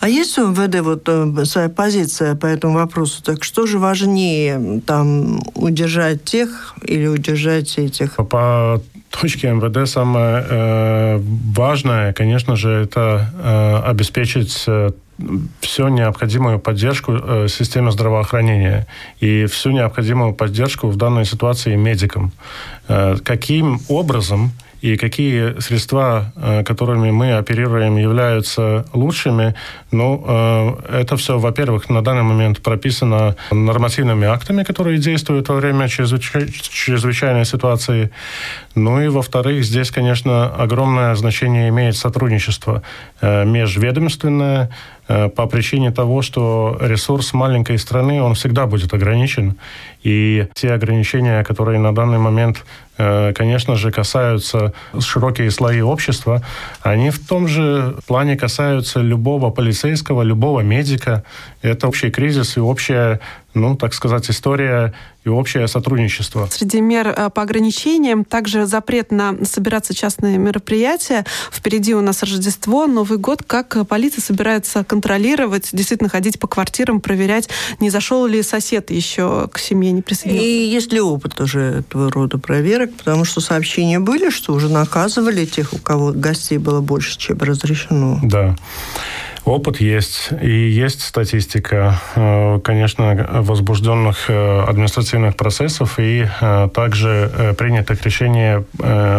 А 0.02 0.10
есть 0.10 0.40
у 0.40 0.48
МВД 0.48 0.80
вот 0.80 1.04
э, 1.08 1.46
своя 1.46 1.70
позиция 1.70 2.36
по 2.36 2.48
этому 2.48 2.74
вопросу? 2.74 3.22
Так 3.22 3.44
что 3.44 3.68
же 3.68 3.78
важнее, 3.78 4.82
там, 4.82 5.40
удержать 5.54 6.24
тех 6.24 6.74
или 6.82 7.06
удержать 7.06 7.78
этих? 7.78 8.16
По 8.16 8.82
точке 9.12 9.52
МВД 9.52 9.90
самое 9.90 10.46
э, 10.50 11.22
важное, 11.56 12.14
конечно 12.14 12.56
же, 12.56 12.70
это 12.72 13.30
э, 13.38 13.90
обеспечить 13.90 14.64
э, 14.68 14.92
всю 15.60 15.88
необходимую 15.90 16.60
поддержку 16.60 17.14
э, 17.14 17.48
системе 17.48 17.92
здравоохранения 17.92 18.88
и 19.20 19.46
всю 19.46 19.72
необходимую 19.72 20.34
поддержку 20.34 20.88
в 20.88 20.96
данной 20.96 21.26
ситуации 21.26 21.76
медикам. 21.76 22.32
Э, 22.88 23.18
каким 23.24 23.80
образом 23.90 24.52
и 24.82 24.98
какие 24.98 25.60
средства, 25.60 26.34
э, 26.36 26.64
которыми 26.64 27.12
мы 27.12 27.38
оперируем, 27.38 27.98
являются 27.98 28.86
лучшими, 28.94 29.56
ну, 29.92 30.24
э, 30.28 31.02
это 31.02 31.18
все, 31.18 31.38
во-первых, 31.38 31.90
на 31.90 32.02
данный 32.02 32.24
момент 32.24 32.62
прописано 32.62 33.36
нормативными 33.52 34.28
актами, 34.28 34.64
которые 34.64 34.98
действуют 34.98 35.50
во 35.50 35.56
время 35.56 35.88
чрезвычайной 35.88 37.46
ситуации. 37.46 38.12
Ну 38.76 39.02
и, 39.02 39.08
во-вторых, 39.08 39.64
здесь, 39.64 39.92
конечно, 39.92 40.48
огромное 40.48 41.14
значение 41.16 41.70
имеет 41.70 41.96
сотрудничество 41.96 42.82
э, 43.22 43.46
межведомственное, 43.46 44.72
по 45.36 45.48
причине 45.48 45.92
того, 45.92 46.22
что 46.22 46.78
ресурс 46.80 47.34
маленькой 47.34 47.78
страны, 47.78 48.22
он 48.22 48.34
всегда 48.34 48.66
будет 48.66 48.94
ограничен. 48.94 49.56
И 50.04 50.48
те 50.54 50.74
ограничения, 50.74 51.44
которые 51.44 51.80
на 51.80 51.94
данный 51.94 52.18
момент 52.18 52.64
Э, 53.04 53.34
конечно 53.34 53.76
же, 53.76 53.92
касаются 53.92 54.74
широкие 55.00 55.50
слои 55.50 55.82
общества, 55.82 56.42
они 56.82 57.10
в 57.10 57.26
том 57.26 57.48
же 57.48 57.96
плане 58.06 58.36
касаются 58.36 59.00
любого 59.00 59.50
полицейского, 59.50 60.22
любого 60.22 60.62
медика. 60.62 61.24
Это 61.64 61.88
общий 61.88 62.12
кризис 62.12 62.58
и 62.58 62.60
общая 62.60 63.20
ну, 63.54 63.76
так 63.76 63.94
сказать, 63.94 64.30
история 64.30 64.94
и 65.24 65.30
общее 65.30 65.68
сотрудничество. 65.68 66.48
Среди 66.52 66.82
мер 66.82 67.08
э, 67.10 67.30
по 67.30 67.44
ограничениям 67.44 68.26
также 68.26 68.66
запрет 68.66 69.12
на 69.12 69.36
собираться 69.46 69.94
частные 69.94 70.38
мероприятия. 70.38 71.26
Впереди 71.52 71.94
у 71.94 72.02
нас 72.02 72.24
Рождество, 72.24 72.88
Новый 72.88 73.18
год. 73.18 73.44
Как 73.46 73.86
полиция 73.88 74.22
собирается 74.22 74.84
контролировать, 74.84 75.70
действительно 75.74 76.10
ходить 76.10 76.40
по 76.40 76.48
квартирам, 76.48 77.02
проверять, 77.02 77.50
не 77.80 77.90
зашел 77.90 78.26
ли 78.26 78.42
сосед 78.42 78.90
еще 78.90 79.48
к 79.52 79.60
семье, 79.60 79.92
не 79.92 80.02
присоединился? 80.02 80.48
И 80.48 80.66
есть 80.66 80.92
ли 80.92 81.02
опыт 81.02 81.40
уже 81.40 81.62
этого 81.80 82.10
рода 82.12 82.38
проверок? 82.38 82.94
Потому 82.96 83.26
что 83.26 83.42
сообщения 83.42 84.00
были, 84.00 84.30
что 84.30 84.54
уже 84.54 84.70
наказывали 84.70 85.46
тех, 85.46 85.74
у 85.74 85.78
кого 85.78 86.12
гостей 86.14 86.58
было 86.58 86.82
больше, 86.82 87.18
чем 87.18 87.38
разрешено. 87.38 88.20
Да. 88.24 88.56
Опыт 89.46 89.82
есть, 89.82 90.30
и 90.40 90.70
есть 90.70 91.02
статистика, 91.02 92.00
э, 92.16 92.60
конечно, 92.64 93.28
возбужденных 93.42 94.30
э, 94.30 94.64
административных 94.68 95.36
процессов 95.36 95.98
и 95.98 96.28
э, 96.42 96.70
также 96.74 97.56
принятых 97.58 98.06
решений 98.06 98.64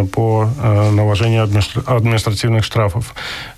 по 0.06 0.48
наложению 0.92 1.42
административных 1.42 2.64
штрафов. 2.64 3.14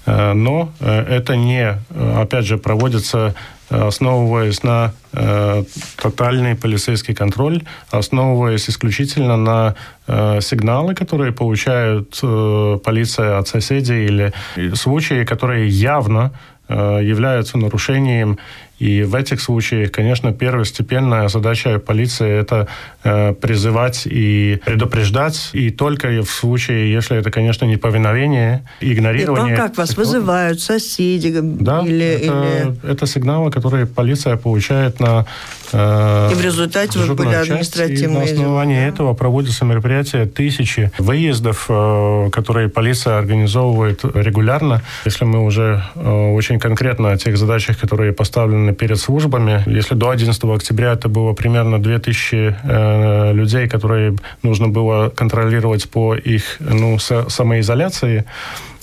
Но 0.06 0.70
это 0.80 1.36
не, 1.36 1.78
опять 2.16 2.44
же, 2.44 2.58
проводится 2.58 3.34
основываясь 3.70 4.62
на 4.62 4.92
э, 5.12 5.64
тотальный 5.96 6.54
полицейский 6.54 7.14
контроль, 7.14 7.62
основываясь 7.90 8.68
исключительно 8.68 9.36
на 9.36 9.74
э, 10.06 10.40
сигналы, 10.40 10.94
которые 10.94 11.32
получают 11.32 12.18
э, 12.22 12.78
полиция 12.84 13.38
от 13.38 13.48
соседей 13.48 14.04
или 14.04 14.32
случаи, 14.74 15.24
которые 15.24 15.68
явно 15.68 16.32
являются 16.68 17.58
нарушением. 17.58 18.38
И 18.78 19.02
в 19.02 19.14
этих 19.14 19.40
случаях, 19.40 19.92
конечно, 19.92 20.32
первостепенная 20.32 21.28
задача 21.28 21.78
полиции– 21.78 22.28
это 22.40 22.68
э, 23.04 23.32
призывать 23.34 24.02
и 24.04 24.60
предупреждать. 24.64 25.50
И 25.52 25.70
только 25.70 26.08
в 26.22 26.30
случае, 26.30 26.92
если 26.92 27.16
это, 27.16 27.30
конечно, 27.30 27.64
неповиновение, 27.64 28.64
игнорирование. 28.80 29.54
И 29.54 29.56
как 29.56 29.76
вас 29.76 29.96
вызывают 29.96 30.60
соседи? 30.60 31.32
Да, 31.40 31.82
или, 31.86 32.04
это, 32.04 32.24
или... 32.24 32.92
это 32.92 33.06
сигналы, 33.06 33.50
которые 33.50 33.86
полиция 33.86 34.36
получает 34.36 35.00
на 35.00 35.24
э, 35.72 36.30
И 36.32 36.34
в 36.34 36.42
результате 36.42 36.98
вот 36.98 37.16
были 37.16 37.34
административные... 37.34 38.18
На 38.18 38.24
основании 38.24 38.76
да. 38.76 38.88
этого 38.88 39.14
проводятся 39.14 39.64
мероприятия 39.64 40.26
тысячи 40.26 40.90
выездов, 40.98 41.66
э, 41.68 42.30
которые 42.30 42.68
полиция 42.68 43.18
организовывает 43.18 44.04
регулярно. 44.04 44.82
Если 45.04 45.24
мы 45.24 45.44
уже 45.44 45.84
э, 45.94 46.34
очень 46.34 46.58
конкретно 46.58 47.12
о 47.12 47.16
тех 47.16 47.38
задачах, 47.38 47.78
которые 47.78 48.12
поставлены 48.12 48.73
перед 48.74 48.98
службами, 48.98 49.62
если 49.66 49.94
до 49.94 50.10
11 50.10 50.44
октября 50.44 50.92
это 50.92 51.08
было 51.08 51.32
примерно 51.32 51.82
2000 51.82 52.56
э, 52.62 53.32
людей, 53.32 53.68
которые 53.68 54.16
нужно 54.42 54.68
было 54.68 55.08
контролировать 55.08 55.88
по 55.88 56.14
их 56.14 56.56
ну, 56.60 56.98
самоизоляции, 56.98 58.24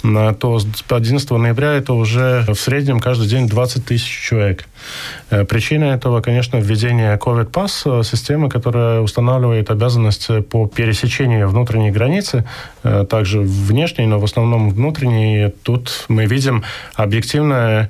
то 0.02 0.60
с 0.60 0.84
11 0.90 1.30
ноября 1.32 1.74
это 1.74 1.94
уже 1.94 2.44
в 2.48 2.56
среднем 2.56 3.00
каждый 3.00 3.28
день 3.28 3.48
20 3.48 3.86
тысяч 3.86 4.10
человек. 4.10 4.66
Э, 5.30 5.46
причина 5.46 5.86
этого, 5.86 6.22
конечно, 6.22 6.58
введение 6.58 7.18
COVID 7.18 7.52
Pass, 7.52 8.00
э, 8.00 8.04
системы, 8.04 8.50
которая 8.50 9.02
устанавливает 9.02 9.70
обязанность 9.70 10.28
по 10.50 10.68
пересечению 10.68 11.50
внутренней 11.50 11.92
границы, 11.92 12.46
э, 12.84 13.06
также 13.10 13.42
внешней, 13.42 14.08
но 14.08 14.20
в 14.20 14.24
основном 14.24 14.72
внутренней. 14.72 15.50
Тут 15.64 16.06
мы 16.08 16.26
видим 16.26 16.64
объективное 16.96 17.90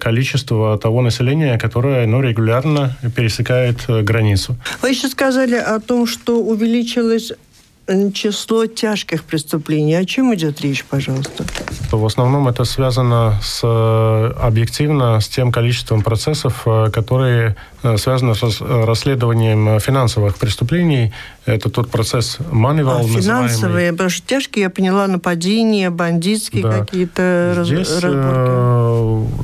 количество 0.00 0.78
того 0.78 1.02
населения, 1.02 1.58
которое 1.58 2.06
ну, 2.06 2.20
регулярно 2.20 2.96
пересекает 3.14 3.86
границу. 3.88 4.56
Вы 4.82 4.90
еще 4.90 5.08
сказали 5.08 5.56
о 5.56 5.80
том, 5.80 6.06
что 6.06 6.40
увеличилось 6.40 7.32
число 8.12 8.66
тяжких 8.66 9.24
преступлений. 9.24 9.94
О 9.94 10.04
чем 10.04 10.34
идет 10.34 10.60
речь, 10.60 10.84
пожалуйста? 10.84 11.44
В 11.90 12.04
основном 12.04 12.46
это 12.48 12.64
связано 12.64 13.38
с, 13.42 13.60
э, 13.62 14.32
объективно 14.40 15.20
с 15.20 15.28
тем 15.28 15.50
количеством 15.50 16.02
процессов, 16.02 16.62
э, 16.66 16.90
которые 16.92 17.56
э, 17.82 17.96
связаны 17.96 18.34
с 18.34 18.60
расследованием 18.60 19.80
финансовых 19.80 20.36
преступлений. 20.36 21.12
Это 21.46 21.68
тот 21.70 21.90
процесс 21.90 22.38
Moneyval. 22.38 23.00
А, 23.00 23.20
финансовые, 23.20 23.92
потому 23.92 24.10
что 24.10 24.26
тяжкие, 24.26 24.64
я 24.64 24.70
поняла, 24.70 25.06
нападения, 25.06 25.90
бандитские 25.90 26.62
да. 26.62 26.78
какие-то 26.78 27.22
э, 27.22 27.54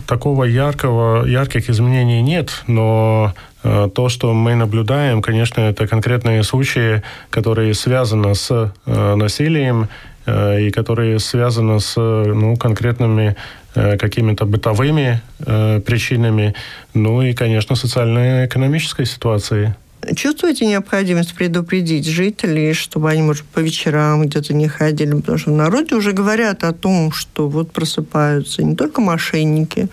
такого 0.07 0.45
яркого, 0.45 1.25
ярких 1.27 1.71
изменений 1.71 2.23
нет, 2.23 2.63
но 2.67 3.35
Э, 3.67 3.89
то, 3.93 4.09
что 4.09 4.33
мы 4.33 4.55
наблюдаем, 4.55 5.23
конечно, 5.23 5.61
это 5.61 5.89
конкретные 5.89 6.45
случаи, 6.45 7.03
которые 7.31 7.75
связаны 7.75 8.35
с 8.37 8.73
э, 8.87 9.15
насилием 9.17 9.89
э, 10.27 10.61
и 10.61 10.71
которые 10.71 11.19
связаны 11.19 11.81
с 11.81 11.97
ну, 11.97 12.57
конкретными 12.57 13.37
какими-то 13.75 14.47
бытовыми 14.47 15.21
причинами, 15.39 16.55
ну 16.95 17.21
и, 17.21 17.35
конечно, 17.35 17.77
социально-экономической 17.77 19.05
ситуацией. 19.05 19.75
Чувствуете 20.15 20.67
необходимость 20.67 21.35
предупредить 21.35 22.07
жителей, 22.07 22.75
чтобы 22.75 23.11
они, 23.11 23.23
может, 23.23 23.45
по 23.45 23.59
вечерам 23.59 24.23
где-то 24.23 24.55
не 24.55 24.69
ходили? 24.69 25.15
Потому 25.15 25.39
что 25.39 25.51
в 25.51 25.57
народе 25.57 25.97
уже 25.97 26.13
говорят 26.13 26.63
о 26.65 26.73
том, 26.73 27.11
что 27.11 27.49
вот 27.49 27.73
просыпаются 27.73 28.63
не 28.63 28.77
только 28.77 29.01
мошенники, 29.01 29.89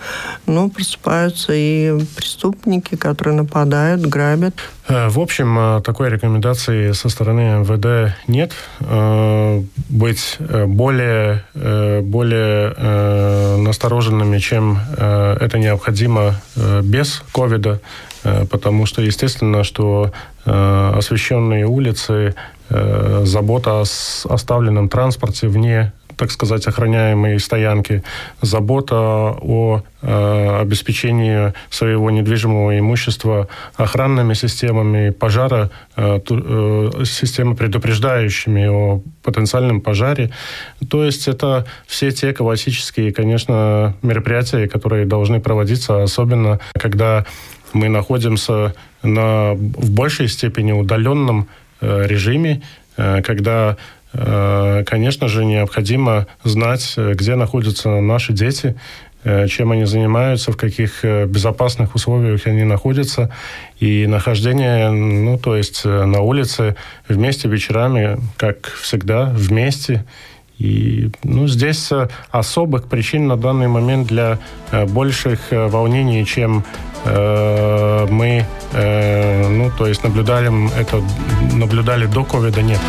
но 0.46 0.70
просыпаются 0.70 1.54
и 1.56 1.98
преступники, 2.16 2.96
которые 2.96 3.36
нападают, 3.36 4.02
грабят. 4.02 4.56
Э, 4.88 5.08
в 5.08 5.20
общем, 5.20 5.58
э, 5.58 5.82
такой 5.82 6.10
рекомендации 6.10 6.92
со 6.92 7.10
стороны 7.10 7.60
МВД 7.62 8.16
нет. 8.28 8.52
Э, 8.82 9.62
быть 9.90 10.38
более, 10.40 11.44
более 11.54 12.74
настороженными, 13.58 14.40
чем 14.40 14.80
это 14.98 15.58
необходимо 15.60 16.36
без 16.82 17.24
ковида, 17.34 17.80
потому 18.50 18.86
что, 18.86 19.02
естественно, 19.02 19.64
что 19.64 20.12
освещенные 20.46 21.66
улицы, 21.66 22.36
забота 22.70 23.82
о 23.82 23.84
оставленном 24.30 24.90
транспорте 24.90 25.48
вне 25.48 25.92
так 26.18 26.32
сказать, 26.32 26.68
охраняемой 26.68 27.40
стоянки, 27.40 28.04
забота 28.42 28.96
о 28.96 29.82
э, 30.02 30.60
обеспечении 30.62 31.54
своего 31.70 32.12
недвижимого 32.12 32.78
имущества 32.78 33.48
охранными 33.76 34.34
системами 34.34 35.10
пожара, 35.12 35.70
э, 35.96 36.20
э, 36.30 37.04
системы 37.06 37.56
предупреждающими 37.56 38.68
о 38.68 39.02
потенциальном 39.24 39.82
пожаре. 39.82 40.32
То 40.90 41.04
есть 41.04 41.28
это 41.28 41.66
все 41.88 42.12
те 42.12 42.34
классические, 42.34 43.14
конечно, 43.14 43.96
мероприятия, 44.02 44.68
которые 44.68 45.06
должны 45.06 45.40
проводиться, 45.40 46.04
особенно 46.04 46.60
когда 46.74 47.26
мы 47.74 47.90
находимся 47.90 48.74
на, 49.02 49.54
в 49.54 49.92
большей 49.92 50.28
степени 50.28 50.72
удаленном 50.72 51.48
э, 51.82 52.08
режиме, 52.08 52.62
э, 52.98 53.22
когда 53.22 53.78
конечно 54.14 55.28
же, 55.28 55.44
необходимо 55.46 56.28
знать, 56.44 56.94
э, 56.98 57.14
где 57.14 57.36
находятся 57.36 57.90
наши 57.90 58.34
дети, 58.34 58.76
э, 59.24 59.48
чем 59.48 59.72
они 59.72 59.86
занимаются, 59.86 60.52
в 60.52 60.58
каких 60.58 61.04
безопасных 61.04 61.96
условиях 61.96 62.46
они 62.46 62.64
находятся. 62.64 63.30
И 63.80 64.06
нахождение, 64.08 64.92
ну, 64.92 65.38
то 65.38 65.56
есть 65.56 65.86
на 65.86 66.22
улице 66.22 66.76
вместе 67.08 67.48
вечерами, 67.48 68.20
как 68.38 68.68
всегда, 68.82 69.26
вместе. 69.26 70.06
И 70.60 71.10
ну, 71.24 71.48
здесь 71.48 71.90
особых 72.30 72.88
причин 72.88 73.28
на 73.28 73.36
данный 73.38 73.68
момент 73.68 74.08
для 74.08 74.38
больших 74.72 75.40
волнений, 75.52 76.26
чем 76.26 76.64
э, 77.06 78.08
мы 78.10 78.46
э, 78.74 79.48
ну, 79.48 79.72
то 79.78 79.88
есть 79.88 80.04
наблюдали 80.04 80.50
это 80.80 81.02
наблюдали 81.54 82.06
до 82.06 82.24
ковида, 82.24 82.62
нет. 82.62 82.80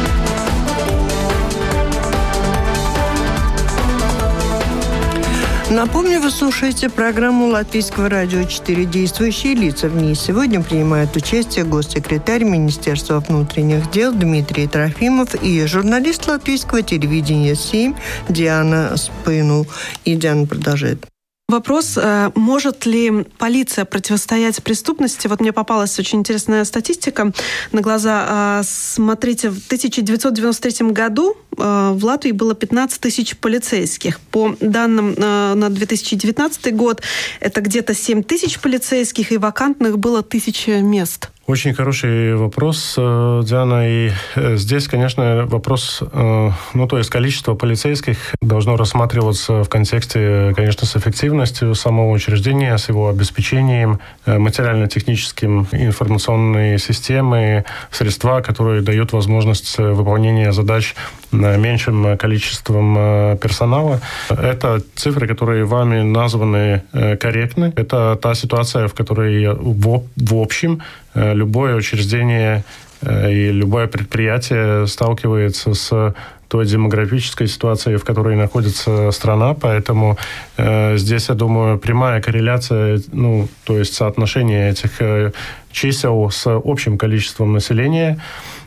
Напомню, 5.70 6.20
вы 6.20 6.30
слушаете 6.30 6.90
программу 6.90 7.46
Латвийского 7.46 8.10
радио 8.10 8.44
«Четыре 8.44 8.84
действующие 8.84 9.54
лица». 9.54 9.88
В 9.88 9.96
ней 9.96 10.14
сегодня 10.14 10.62
принимает 10.62 11.16
участие 11.16 11.64
госсекретарь 11.64 12.44
Министерства 12.44 13.20
внутренних 13.20 13.90
дел 13.90 14.12
Дмитрий 14.12 14.66
Трофимов 14.66 15.34
и 15.42 15.64
журналист 15.66 16.28
латвийского 16.28 16.82
телевидения 16.82 17.52
«7» 17.52 17.96
Диана 18.28 18.94
Спыну. 18.96 19.66
И 20.04 20.14
Диана 20.14 20.46
продолжает. 20.46 21.06
Вопрос, 21.54 21.96
э, 21.96 22.32
может 22.34 22.84
ли 22.84 23.24
полиция 23.38 23.84
противостоять 23.84 24.60
преступности? 24.60 25.28
Вот 25.28 25.40
мне 25.40 25.52
попалась 25.52 25.96
очень 26.00 26.18
интересная 26.18 26.64
статистика 26.64 27.32
на 27.70 27.80
глаза. 27.80 28.58
Э, 28.58 28.62
смотрите, 28.64 29.50
в 29.50 29.64
1993 29.64 30.90
году 30.90 31.36
э, 31.56 31.90
в 31.94 32.04
Латвии 32.04 32.32
было 32.32 32.56
15 32.56 33.00
тысяч 33.00 33.36
полицейских. 33.36 34.18
По 34.18 34.56
данным 34.58 35.14
на 35.14 35.70
2019 35.70 36.74
год 36.74 37.02
это 37.38 37.60
где-то 37.60 37.94
7 37.94 38.24
тысяч 38.24 38.58
полицейских, 38.58 39.30
и 39.30 39.36
вакантных 39.36 40.00
было 40.00 40.24
тысяча 40.24 40.80
мест. 40.80 41.30
Очень 41.46 41.74
хороший 41.74 42.36
вопрос, 42.36 42.94
э, 42.96 43.42
Диана. 43.44 43.86
И 43.86 44.10
э, 44.34 44.56
здесь, 44.56 44.88
конечно, 44.88 45.44
вопрос, 45.44 46.00
э, 46.00 46.50
ну, 46.72 46.88
то 46.88 46.96
есть 46.96 47.10
количество 47.10 47.54
полицейских 47.54 48.16
должно 48.40 48.76
рассматриваться 48.76 49.62
в 49.62 49.68
контексте, 49.68 50.54
конечно, 50.56 50.86
с 50.86 50.96
эффективностью 50.96 51.74
самого 51.74 52.12
учреждения, 52.12 52.78
с 52.78 52.88
его 52.88 53.10
обеспечением, 53.10 54.00
материально-техническим 54.24 55.68
информационной 55.72 56.78
системы, 56.78 57.66
средства, 57.90 58.40
которые 58.40 58.80
дают 58.80 59.12
возможность 59.12 59.76
выполнения 59.76 60.50
задач 60.50 60.94
меньшим 61.40 62.16
количеством 62.16 62.94
персонала. 63.38 64.00
Это 64.28 64.82
цифры, 64.94 65.26
которые 65.26 65.64
вами 65.64 66.02
названы 66.02 66.82
корректны. 66.92 67.72
Это 67.76 68.16
та 68.20 68.34
ситуация, 68.34 68.88
в 68.88 68.94
которой 68.94 69.48
в, 69.54 70.04
общем 70.34 70.82
Э, 71.14 71.32
любое 71.32 71.76
учреждение 71.76 72.64
э, 73.00 73.32
и 73.32 73.52
любое 73.52 73.86
предприятие 73.86 74.86
сталкивается 74.86 75.74
с 75.74 76.14
той 76.48 76.66
демографической 76.66 77.46
ситуацией, 77.46 77.96
в 77.96 78.04
которой 78.04 78.36
находится 78.36 79.10
страна, 79.12 79.54
поэтому 79.54 80.18
э, 80.56 80.96
здесь, 80.96 81.28
я 81.28 81.34
думаю, 81.34 81.78
прямая 81.78 82.20
корреляция, 82.20 83.00
ну, 83.12 83.48
то 83.64 83.78
есть 83.78 83.94
соотношение 83.94 84.70
этих 84.70 85.00
э, 85.00 85.32
чисел 85.72 86.30
с 86.30 86.46
общим 86.46 86.98
количеством 86.98 87.52
населения 87.52 88.18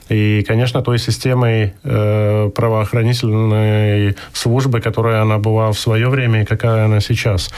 и, 0.09 0.43
конечно, 0.47 0.81
той 0.81 0.99
системой 0.99 1.73
э, 1.83 2.49
правоохранительной 2.55 4.15
службы, 4.33 4.81
которая 4.81 5.21
она 5.21 5.37
была 5.37 5.71
в 5.71 5.79
свое 5.79 6.09
время 6.09 6.41
и 6.41 6.45
какая 6.45 6.85
она 6.85 6.99
сейчас. 6.99 7.51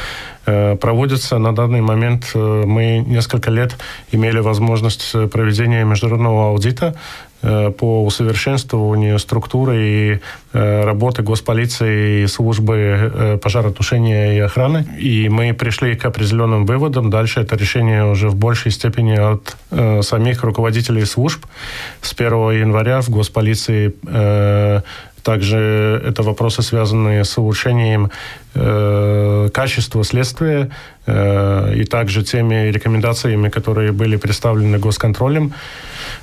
Э, 0.49 0.75
проводится 0.75 1.37
на 1.37 1.53
данный 1.53 1.81
момент, 1.81 2.31
э, 2.33 2.63
мы 2.65 3.03
несколько 3.07 3.51
лет 3.51 3.77
имели 4.11 4.39
возможность 4.39 5.11
проведения 5.31 5.83
международного 5.85 6.49
аудита 6.49 6.95
Э, 7.41 7.71
по 7.71 8.03
усовершенствованию 8.03 9.17
структуры 9.17 9.77
и 9.77 10.19
э, 10.51 10.83
работы 10.83 11.23
госполиции 11.23 12.23
и 12.23 12.27
службы 12.27 12.75
э, 12.75 13.37
пожаротушения 13.41 14.33
и 14.35 14.39
охраны. 14.39 14.85
И 14.99 15.29
мы 15.29 15.53
пришли 15.53 15.95
к 15.95 16.03
определенным 16.03 16.65
выводам. 16.65 17.09
Дальше 17.09 17.39
это 17.39 17.55
решение 17.55 18.03
уже 18.03 18.27
в 18.27 18.35
большей 18.35 18.71
степени 18.71 19.15
от 19.15 19.55
самих 20.05 20.43
руководителей 20.43 21.05
служб. 21.05 21.45
С 22.01 22.11
1 22.11 22.31
января 22.51 22.99
в 22.99 23.09
госполиции 23.09 23.93
также 25.29 26.01
это 26.03 26.23
вопросы, 26.23 26.63
связанные 26.63 27.23
с 27.23 27.37
улучшением 27.37 28.09
э, 28.55 29.49
качества 29.53 30.03
следствия 30.03 30.71
э, 31.05 31.73
и 31.75 31.83
также 31.83 32.23
теми 32.23 32.71
рекомендациями, 32.71 33.49
которые 33.49 33.91
были 33.91 34.17
представлены 34.17 34.79
госконтролем. 34.79 35.53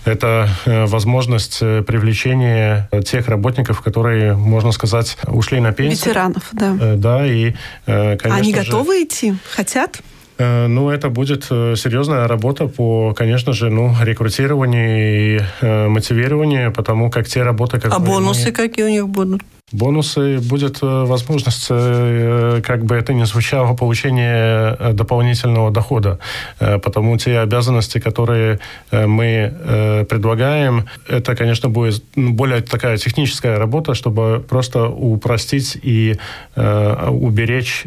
Это 0.05 0.49
э, 0.65 0.87
возможность 0.87 1.59
э, 1.61 1.83
привлечения 1.83 2.89
тех 3.05 3.29
работников, 3.29 3.81
которые, 3.81 4.35
можно 4.35 4.73
сказать, 4.73 5.17
ушли 5.29 5.61
на 5.61 5.73
пенсию. 5.73 6.09
Ветеранов, 6.09 6.49
да. 6.51 6.77
Э, 6.81 6.97
да, 6.97 7.25
и, 7.25 7.55
конечно 7.85 8.35
Они 8.35 8.53
готовы 8.53 8.95
же... 8.95 9.05
идти? 9.05 9.35
Хотят? 9.55 10.01
Э, 10.39 10.67
ну, 10.67 10.91
это 10.91 11.09
будет 11.09 11.47
э, 11.51 11.75
серьезная 11.77 12.29
работа 12.29 12.67
по, 12.67 13.15
конечно 13.15 13.53
же, 13.53 13.71
ну, 13.71 13.95
рекрутированию 14.03 15.39
и 15.39 15.41
э, 15.61 15.89
мотивированию, 15.89 16.73
потому 16.73 17.11
как 17.11 17.27
те 17.27 17.43
работы, 17.43 17.79
которые... 17.79 17.97
А 17.97 17.99
бонусы 17.99 18.47
мы... 18.47 18.53
какие 18.53 18.85
у 18.85 18.91
них 18.91 19.09
будут? 19.09 19.43
Бонусы 19.73 20.39
будет 20.39 20.79
возможность, 20.81 21.67
как 21.67 22.85
бы 22.85 22.95
это 22.95 23.13
ни 23.13 23.25
звучало, 23.25 23.75
получения 23.75 24.93
дополнительного 24.93 25.73
дохода. 25.73 26.21
Потому 26.61 27.19
те 27.19 27.41
обязанности, 27.41 27.99
которые 27.99 28.61
мы 28.93 30.07
предлагаем, 30.09 30.85
это, 31.09 31.35
конечно, 31.35 31.69
будет 31.69 32.01
более 32.15 32.61
такая 32.61 32.97
техническая 32.97 33.59
работа, 33.59 33.95
чтобы 33.95 34.41
просто 34.49 34.87
упростить 34.87 35.77
и 35.83 36.17
уберечь 36.55 37.87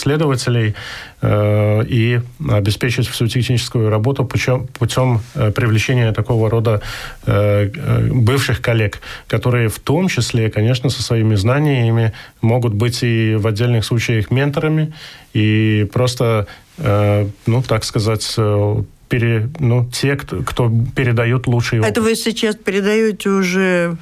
следователей 0.00 0.74
и 1.22 2.20
обеспечить 2.48 3.06
всю 3.08 3.26
техническую 3.26 3.90
работу 3.90 4.24
путем, 4.24 4.68
путем 4.78 5.20
привлечения 5.34 6.12
такого 6.12 6.48
рода 6.48 6.80
бывших 7.26 8.62
коллег, 8.62 9.00
которые 9.26 9.68
в 9.68 9.78
том 9.78 10.08
числе 10.08 10.50
конечно, 10.50 10.90
со 10.90 11.02
своими 11.02 11.34
знаниями, 11.36 12.12
могут 12.42 12.74
быть 12.74 13.02
и 13.02 13.34
в 13.36 13.46
отдельных 13.46 13.84
случаях 13.84 14.30
менторами, 14.30 14.92
и 15.32 15.88
просто, 15.92 16.46
э, 16.78 17.26
ну, 17.46 17.62
так 17.62 17.84
сказать, 17.84 18.34
э, 18.36 18.82
пере, 19.08 19.48
ну, 19.58 19.88
те, 19.90 20.16
кто, 20.16 20.42
кто 20.42 20.70
передают 20.94 21.46
лучшие 21.46 21.82
Это 21.82 22.02
вы 22.02 22.14
сейчас 22.14 22.56
передаете 22.56 23.30
уже 23.30 23.96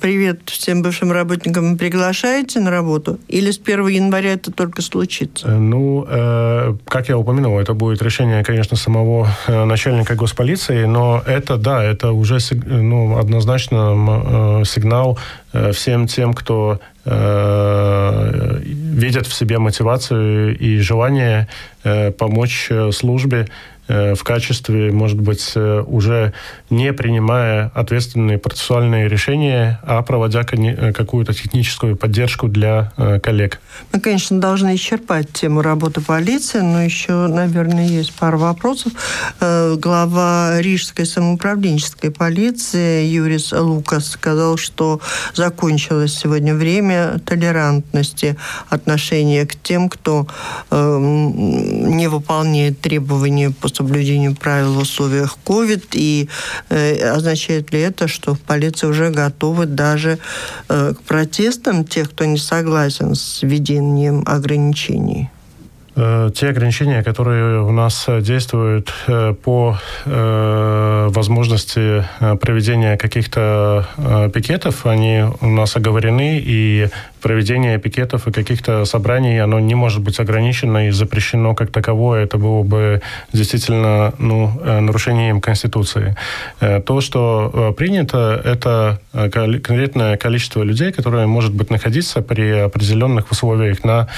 привет 0.00 0.40
всем 0.46 0.82
бывшим 0.82 1.12
работникам 1.12 1.76
приглашаете 1.76 2.60
на 2.60 2.70
работу? 2.70 3.18
Или 3.28 3.50
с 3.50 3.58
1 3.58 3.86
января 3.88 4.32
это 4.32 4.50
только 4.50 4.82
случится? 4.82 5.48
Э, 5.48 5.56
ну, 5.56 6.06
э, 6.08 6.74
как 6.86 7.08
я 7.08 7.18
упомянул, 7.18 7.58
это 7.58 7.74
будет 7.74 8.02
решение, 8.02 8.42
конечно, 8.42 8.76
самого 8.76 9.28
э, 9.46 9.64
начальника 9.64 10.14
госполиции, 10.14 10.84
но 10.84 11.22
это, 11.26 11.56
да, 11.56 11.82
это 11.82 12.12
уже 12.12 12.38
ну, 12.64 13.18
однозначно 13.18 14.60
э, 14.60 14.64
сигнал 14.64 15.18
э, 15.52 15.72
всем 15.72 16.06
тем, 16.06 16.32
кто 16.32 16.80
э, 17.04 18.60
видит 18.62 19.26
в 19.26 19.34
себе 19.34 19.58
мотивацию 19.58 20.56
и 20.58 20.78
желание 20.78 21.48
э, 21.84 22.10
помочь 22.12 22.70
службе 22.92 23.48
в 23.88 24.18
качестве, 24.22 24.92
может 24.92 25.20
быть, 25.20 25.54
уже 25.56 26.32
не 26.70 26.92
принимая 26.92 27.70
ответственные 27.74 28.38
процессуальные 28.38 29.08
решения, 29.08 29.80
а 29.82 30.02
проводя 30.02 30.42
какую-то 30.44 31.34
техническую 31.34 31.96
поддержку 31.96 32.48
для 32.48 32.92
коллег. 33.22 33.60
Мы, 33.92 34.00
конечно, 34.00 34.40
должны 34.40 34.74
исчерпать 34.74 35.32
тему 35.32 35.62
работы 35.62 36.00
полиции, 36.00 36.60
но 36.60 36.82
еще, 36.82 37.26
наверное, 37.26 37.86
есть 37.86 38.12
пару 38.14 38.38
вопросов. 38.38 38.92
Глава 39.40 40.60
Рижской 40.60 41.06
самоуправленческой 41.06 42.10
полиции 42.10 43.04
Юрис 43.06 43.52
Лукас 43.52 44.10
сказал, 44.10 44.56
что 44.56 45.00
закончилось 45.34 46.14
сегодня 46.16 46.54
время 46.54 47.18
толерантности 47.24 48.36
отношения 48.68 49.46
к 49.46 49.54
тем, 49.56 49.88
кто 49.88 50.26
э, 50.70 50.98
не 50.98 52.08
выполняет 52.08 52.80
требования 52.80 53.50
по 53.50 53.68
соблюдению 53.74 54.34
правил 54.34 54.74
в 54.74 54.78
условиях 54.78 55.36
COVID. 55.44 55.84
И 55.92 56.28
э, 56.70 57.08
означает 57.10 57.72
ли 57.72 57.80
это, 57.80 58.08
что 58.08 58.34
в 58.34 58.40
полиции 58.40 58.86
уже 58.86 59.10
готовы 59.10 59.66
даже 59.66 60.18
э, 60.68 60.94
к 60.94 61.00
протестам 61.02 61.84
тех, 61.84 62.10
кто 62.10 62.24
не 62.24 62.38
согласен 62.38 63.14
с 63.14 63.42
введением 63.42 64.22
ограничений? 64.26 65.30
Э, 65.96 66.30
те 66.34 66.48
ограничения, 66.48 67.04
которые 67.04 67.60
у 67.62 67.70
нас 67.70 68.06
действуют 68.20 68.92
э, 69.06 69.32
по 69.32 69.78
э, 70.04 71.06
возможности 71.10 72.04
проведения 72.40 72.96
каких-то 72.96 73.86
пикетов, 74.34 74.86
они 74.86 75.24
у 75.40 75.46
нас 75.46 75.76
оговорены, 75.76 76.42
и 76.44 76.88
проведение 77.24 77.78
пикетов 77.78 78.28
и 78.28 78.32
каких-то 78.32 78.84
собраний, 78.84 79.38
оно 79.38 79.58
не 79.58 79.74
может 79.74 80.02
быть 80.02 80.20
ограничено 80.20 80.88
и 80.88 80.90
запрещено 80.90 81.54
как 81.54 81.70
таковое. 81.70 82.24
Это 82.24 82.36
было 82.36 82.62
бы 82.62 83.00
действительно 83.32 84.12
ну, 84.18 84.50
нарушением 84.80 85.40
Конституции. 85.40 86.14
То, 86.60 87.00
что 87.00 87.74
принято, 87.78 88.42
это 88.44 88.98
конкретное 89.12 90.18
количество 90.18 90.62
людей, 90.64 90.92
которые 90.92 91.26
может 91.26 91.54
быть 91.54 91.70
находиться 91.70 92.20
при 92.20 92.64
определенных 92.66 93.30
условиях 93.30 93.84
на 93.84 94.08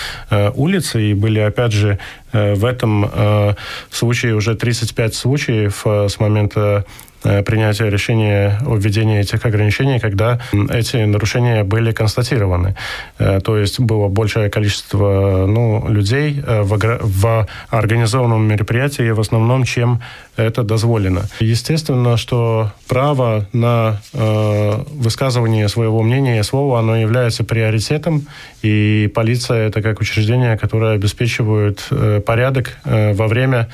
улице, 0.57 1.11
и 1.11 1.15
были 1.15 1.39
опять 1.39 1.73
же, 1.73 1.89
э, 1.89 2.26
в 2.33 2.65
этом 2.65 3.11
э, 3.13 3.55
случае 3.91 4.35
уже 4.35 4.55
35 4.55 5.15
случаев 5.15 5.83
э, 5.85 6.09
с 6.09 6.21
момента 6.21 6.85
Э, 7.27 7.43
принятия 7.43 7.91
решения 7.91 8.59
о 8.67 8.77
введении 8.77 9.19
этих 9.21 9.45
ограничений, 9.47 9.99
когда 9.99 10.39
эти 10.71 10.97
нарушения 10.97 11.65
были 11.65 11.91
констатированы. 11.93 12.77
Э, 13.19 13.41
то 13.41 13.57
есть 13.57 13.81
было 13.81 14.09
большее 14.09 14.49
количество 14.49 15.47
ну, 15.49 15.89
людей 15.89 16.41
э, 16.47 16.63
в, 16.63 16.79
в 17.01 17.47
организованном 17.71 18.47
мероприятии 18.47 19.11
в 19.11 19.21
основном, 19.21 19.65
чем 19.65 20.01
это 20.37 20.63
дозволено. 20.63 21.23
Естественно, 21.41 22.17
что 22.17 22.71
право 22.87 23.47
на 23.53 24.01
э, 24.13 24.85
высказывание 24.93 25.69
своего 25.69 26.03
мнения 26.03 26.39
и 26.39 26.43
слова, 26.43 26.79
оно 26.79 26.97
является 26.97 27.43
приоритетом, 27.43 28.27
и 28.63 29.11
полиция 29.15 29.67
это 29.69 29.83
как 29.83 30.01
учреждение, 30.01 30.57
которое 30.59 30.95
обеспечивает 30.95 31.87
э, 31.91 32.16
порядок 32.21 32.77
э, 32.85 33.13
во 33.13 33.27
время 33.27 33.69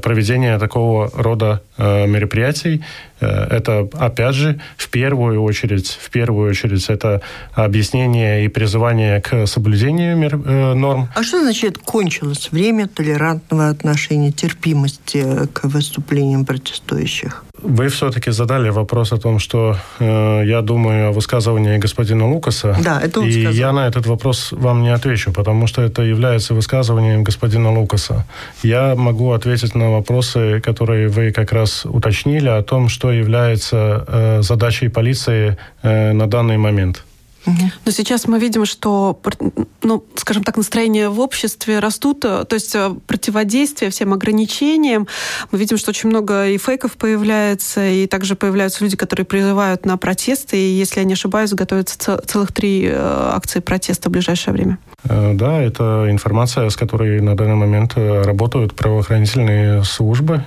проведения 0.00 0.58
такого 0.58 1.10
рода 1.14 1.62
э, 1.76 2.06
мероприятий. 2.06 2.82
Э, 3.20 3.26
это, 3.50 3.88
опять 3.92 4.34
же, 4.34 4.60
в 4.76 4.88
первую 4.88 5.42
очередь, 5.42 5.98
в 6.00 6.10
первую 6.10 6.50
очередь, 6.50 6.88
это 6.88 7.20
объяснение 7.54 8.44
и 8.44 8.48
призывание 8.48 9.20
к 9.20 9.46
соблюдению 9.46 10.16
норм. 10.76 11.08
А 11.14 11.22
что 11.22 11.40
значит 11.40 11.78
кончилось 11.78 12.48
время 12.50 12.86
толерантного 12.88 13.68
отношения, 13.68 14.32
терпимости 14.32 15.46
к 15.52 15.64
выступлениям 15.64 16.44
протестующих? 16.44 17.44
Вы 17.62 17.88
все-таки 17.88 18.30
задали 18.30 18.70
вопрос 18.70 19.12
о 19.12 19.18
том, 19.18 19.38
что 19.38 19.76
э, 19.98 20.42
я 20.46 20.62
думаю 20.62 21.08
о 21.08 21.12
высказывании 21.12 21.76
господина 21.76 22.26
Лукаса. 22.26 22.74
Да, 22.82 23.00
это 23.00 23.20
он 23.20 23.26
И 23.26 23.32
сказал. 23.32 23.52
я 23.52 23.72
на 23.72 23.86
этот 23.86 24.06
вопрос 24.06 24.52
вам 24.52 24.82
не 24.82 24.88
отвечу, 24.88 25.30
потому 25.32 25.66
что 25.66 25.82
это 25.82 26.02
является 26.02 26.54
высказыванием 26.54 27.22
господина 27.22 27.70
Лукаса. 27.78 28.24
Я 28.62 28.94
могу 28.96 29.32
ответить 29.32 29.49
на 29.74 29.90
вопросы, 29.90 30.60
которые 30.60 31.08
вы 31.08 31.32
как 31.32 31.52
раз 31.52 31.84
уточнили, 31.84 32.48
о 32.48 32.62
том, 32.62 32.88
что 32.88 33.12
является 33.12 34.04
э, 34.06 34.42
задачей 34.42 34.88
полиции 34.88 35.56
э, 35.82 36.12
на 36.12 36.26
данный 36.26 36.58
момент. 36.58 37.04
Но 37.46 37.90
сейчас 37.90 38.28
мы 38.28 38.38
видим, 38.38 38.66
что, 38.66 39.18
ну, 39.82 40.04
скажем 40.16 40.44
так, 40.44 40.56
настроения 40.56 41.08
в 41.08 41.20
обществе 41.20 41.78
растут, 41.78 42.24
э, 42.24 42.44
то 42.44 42.54
есть 42.54 42.74
э, 42.74 42.94
противодействие 43.06 43.90
всем 43.90 44.12
ограничениям. 44.12 45.06
Мы 45.50 45.58
видим, 45.58 45.78
что 45.78 45.90
очень 45.90 46.10
много 46.10 46.48
и 46.48 46.58
фейков 46.58 46.92
появляется, 46.92 47.86
и 47.86 48.06
также 48.06 48.36
появляются 48.36 48.84
люди, 48.84 48.96
которые 48.96 49.24
призывают 49.24 49.86
на 49.86 49.96
протесты, 49.96 50.58
и, 50.58 50.74
если 50.74 51.00
я 51.00 51.04
не 51.04 51.14
ошибаюсь, 51.14 51.52
готовятся 51.52 52.20
целых 52.26 52.52
три 52.52 52.86
э, 52.86 52.94
акции 52.94 53.60
протеста 53.60 54.10
в 54.10 54.12
ближайшее 54.12 54.52
время. 54.52 54.78
Да, 55.04 55.62
это 55.62 56.06
информация, 56.10 56.68
с 56.68 56.76
которой 56.76 57.20
на 57.20 57.34
данный 57.34 57.54
момент 57.54 57.94
работают 57.96 58.74
правоохранительные 58.74 59.82
службы 59.82 60.44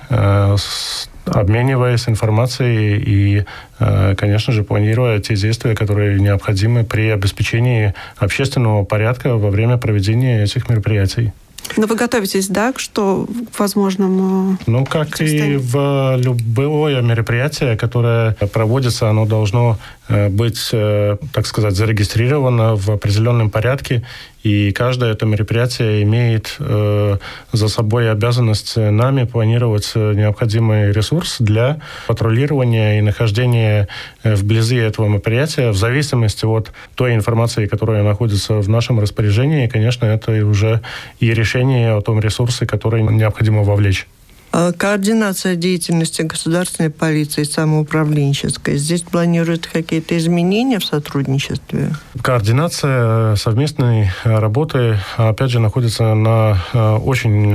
обмениваясь 1.26 2.08
информацией 2.08 2.98
и, 2.98 3.44
э, 3.78 4.14
конечно 4.16 4.52
же, 4.52 4.62
планируя 4.62 5.18
те 5.20 5.34
действия, 5.36 5.74
которые 5.74 6.20
необходимы 6.20 6.84
при 6.84 7.08
обеспечении 7.08 7.94
общественного 8.16 8.84
порядка 8.84 9.36
во 9.36 9.50
время 9.50 9.78
проведения 9.78 10.42
этих 10.42 10.68
мероприятий. 10.68 11.32
Но 11.76 11.86
вы 11.86 11.96
готовитесь, 11.96 12.48
да, 12.48 12.72
к 12.72 12.78
что 12.78 13.26
к 13.52 13.58
возможному... 13.58 14.58
Ну, 14.66 14.84
как 14.84 15.20
и 15.20 15.56
в 15.56 16.16
любое 16.18 17.00
мероприятие, 17.00 17.76
которое 17.76 18.32
проводится, 18.52 19.08
оно 19.08 19.24
должно 19.24 19.78
э, 20.08 20.28
быть, 20.28 20.68
э, 20.72 21.16
так 21.32 21.46
сказать, 21.46 21.74
зарегистрировано 21.74 22.76
в 22.76 22.90
определенном 22.90 23.50
порядке, 23.50 24.02
и 24.44 24.70
каждое 24.72 25.12
это 25.12 25.26
мероприятие 25.26 26.02
имеет 26.04 26.56
э, 26.60 27.16
за 27.52 27.68
собой 27.68 28.10
обязанность 28.10 28.76
нами 28.76 29.24
планировать 29.24 29.92
необходимый 29.94 30.92
ресурс 30.92 31.36
для 31.40 31.80
патрулирования 32.06 32.98
и 32.98 33.00
нахождения 33.00 33.88
вблизи 34.22 34.76
этого 34.76 35.08
мероприятия 35.08 35.70
в 35.70 35.76
зависимости 35.76 36.44
от 36.44 36.72
той 36.94 37.14
информации, 37.14 37.66
которая 37.66 38.02
находится 38.02 38.54
в 38.54 38.68
нашем 38.68 39.00
распоряжении. 39.00 39.64
И, 39.64 39.68
конечно, 39.68 40.04
это 40.04 40.32
уже 40.46 40.82
и 41.20 41.32
решение 41.32 41.96
о 41.96 42.02
том 42.02 42.20
ресурсе, 42.20 42.66
который 42.66 43.02
необходимо 43.02 43.62
вовлечь. 43.62 44.06
А 44.56 44.70
координация 44.70 45.56
деятельности 45.56 46.22
государственной 46.22 46.88
полиции 46.88 47.42
самоуправленческой. 47.42 48.76
Здесь 48.76 49.02
планируют 49.02 49.66
какие-то 49.66 50.16
изменения 50.16 50.78
в 50.78 50.84
сотрудничестве? 50.84 51.90
Координация 52.22 53.32
э, 53.32 53.36
совместной 53.36 54.10
э, 54.22 54.38
работы, 54.38 55.00
опять 55.16 55.50
же, 55.50 55.58
находится 55.58 56.14
на 56.14 56.62
э, 56.72 56.98
очень 56.98 57.52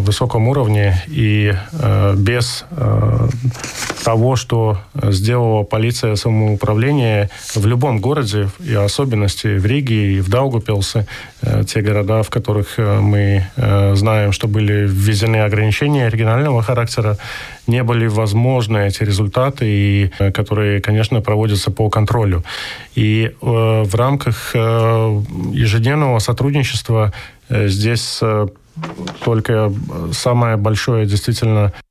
высоком 0.00 0.48
уровне 0.48 1.02
и 1.06 1.54
без 2.16 2.64
того, 4.04 4.36
что 4.36 4.78
сделала 4.94 5.62
полиция 5.62 6.16
самоуправления 6.16 7.30
в 7.54 7.66
любом 7.66 8.00
городе, 8.00 8.48
и 8.60 8.74
особенности 8.74 9.58
в 9.58 9.64
Риге 9.64 10.16
и 10.16 10.20
в 10.20 10.28
Даугупилсе, 10.28 11.06
те 11.66 11.80
города, 11.80 12.22
в 12.22 12.30
которых 12.30 12.78
мы 12.78 13.46
знаем, 13.56 14.32
что 14.32 14.46
были 14.48 14.86
введены 14.86 15.38
ограничения 15.38 16.08
регионального 16.08 16.62
характера, 16.62 17.16
не 17.70 17.82
были 17.82 18.06
возможны 18.08 18.78
эти 18.86 19.04
результаты, 19.04 19.64
и, 19.66 20.10
э, 20.18 20.32
которые, 20.32 20.80
конечно, 20.80 21.20
проводятся 21.20 21.70
по 21.70 21.88
контролю. 21.88 22.44
И 22.94 23.30
э, 23.30 23.82
в 23.84 23.94
рамках 23.94 24.50
э, 24.54 25.22
ежедневного 25.52 26.18
сотрудничества 26.18 27.12
э, 27.48 27.68
здесь 27.68 28.18
э, 28.22 28.48
только 29.24 29.72
самое 30.12 30.56
большое 30.56 31.06
действительно 31.06 31.72
э, 31.72 31.89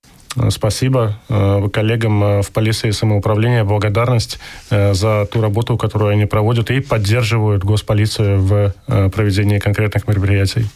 Спасибо 0.49 1.17
э, 1.27 1.69
коллегам 1.73 2.23
э, 2.23 2.41
в 2.43 2.51
полиции 2.51 2.91
самоуправления, 2.91 3.63
благодарность 3.63 4.37
э, 4.69 4.93
за 4.93 5.25
ту 5.25 5.41
работу, 5.41 5.75
которую 5.75 6.11
они 6.11 6.25
проводят 6.25 6.69
и 6.69 6.81
поддерживают 6.81 7.63
госполицию 7.63 8.39
в 8.39 8.75
э, 8.87 9.09
проведении 9.09 9.57
конкретных 9.57 10.07
мероприятий. 10.07 10.67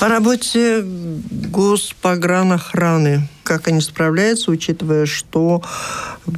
О 0.00 0.08
работе 0.08 0.82
госпогранохраны. 0.84 3.26
Как 3.42 3.68
они 3.68 3.80
справляются, 3.80 4.50
учитывая, 4.50 5.06
что 5.06 5.62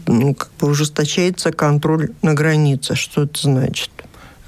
ну, 0.07 0.35
как 0.35 0.51
бы 0.61 0.69
ужесточается 0.69 1.51
контроль 1.51 2.11
на 2.23 2.35
границе? 2.35 2.95
Что 2.95 3.25
это 3.25 3.41
значит? 3.41 3.91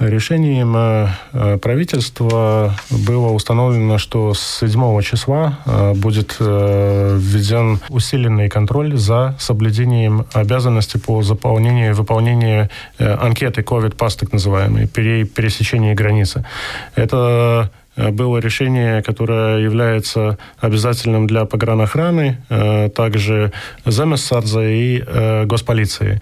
Решением 0.00 0.74
э, 0.76 1.08
э, 1.34 1.58
правительства 1.58 2.74
было 2.90 3.32
установлено, 3.32 3.98
что 3.98 4.32
с 4.32 4.60
7 4.60 5.02
числа 5.02 5.58
э, 5.66 5.92
будет 5.92 6.36
введен 6.40 7.80
усиленный 7.90 8.48
контроль 8.48 8.96
за 8.96 9.36
соблюдением 9.38 10.24
обязанностей 10.32 10.98
по 10.98 11.22
заполнению 11.22 11.90
и 11.90 11.92
выполнению 11.92 12.70
анкеты 12.98 13.60
COVID-пас, 13.60 14.16
так 14.16 14.32
называемой, 14.32 14.88
при 14.88 15.24
пересечении 15.24 15.92
границы. 15.92 16.46
Это 16.94 17.70
было 17.96 18.38
решение, 18.38 19.02
которое 19.02 19.58
является 19.58 20.38
обязательным 20.60 21.26
для 21.26 21.44
погранохраны, 21.44 22.38
также 22.94 23.52
Земессарза 23.84 24.62
и 24.62 25.44
госполиции. 25.44 26.20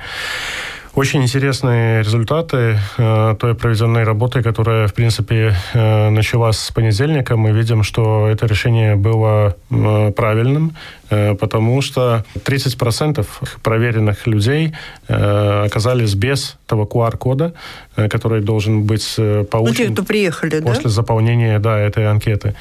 Очень 0.95 1.23
интересные 1.23 2.03
результаты 2.03 2.79
э, 2.97 3.37
той 3.39 3.55
проведенной 3.55 4.05
работы, 4.05 4.43
которая, 4.43 4.89
в 4.89 4.95
принципе, 4.95 5.55
э, 5.75 6.11
началась 6.11 6.59
с 6.59 6.71
понедельника. 6.73 7.37
Мы 7.37 7.53
видим, 7.53 7.83
что 7.83 8.29
это 8.29 8.47
решение 8.47 8.97
было 8.97 9.57
э, 9.71 10.13
правильным, 10.13 10.75
потому 11.09 11.81
что 11.81 12.25
30% 12.35 13.27
проверенных 13.63 14.27
людей 14.27 14.75
э, 15.09 15.65
оказались 15.67 16.15
без 16.15 16.57
того 16.67 16.85
QR-кода, 16.85 17.55
э, 17.97 18.09
который 18.09 18.43
должен 18.43 18.83
быть 18.85 19.15
э, 19.19 19.45
получен 19.51 19.85
ну, 19.85 19.89
те, 19.89 19.93
кто 19.95 20.05
приехали, 20.05 20.61
после 20.61 20.85
да? 20.85 20.89
заполнения 20.91 21.59
да, 21.59 21.79
этой 21.79 22.07
анкеты. 22.07 22.55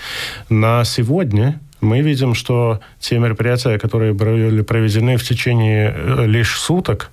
На 0.50 0.84
сегодня 0.86 1.60
мы 1.82 2.02
видим, 2.02 2.34
что 2.36 2.80
те 3.00 3.20
мероприятия, 3.20 3.78
которые 3.78 4.14
были 4.14 4.62
проведены 4.62 5.18
в 5.18 5.24
течение 5.24 6.26
лишь 6.26 6.58
суток, 6.58 7.12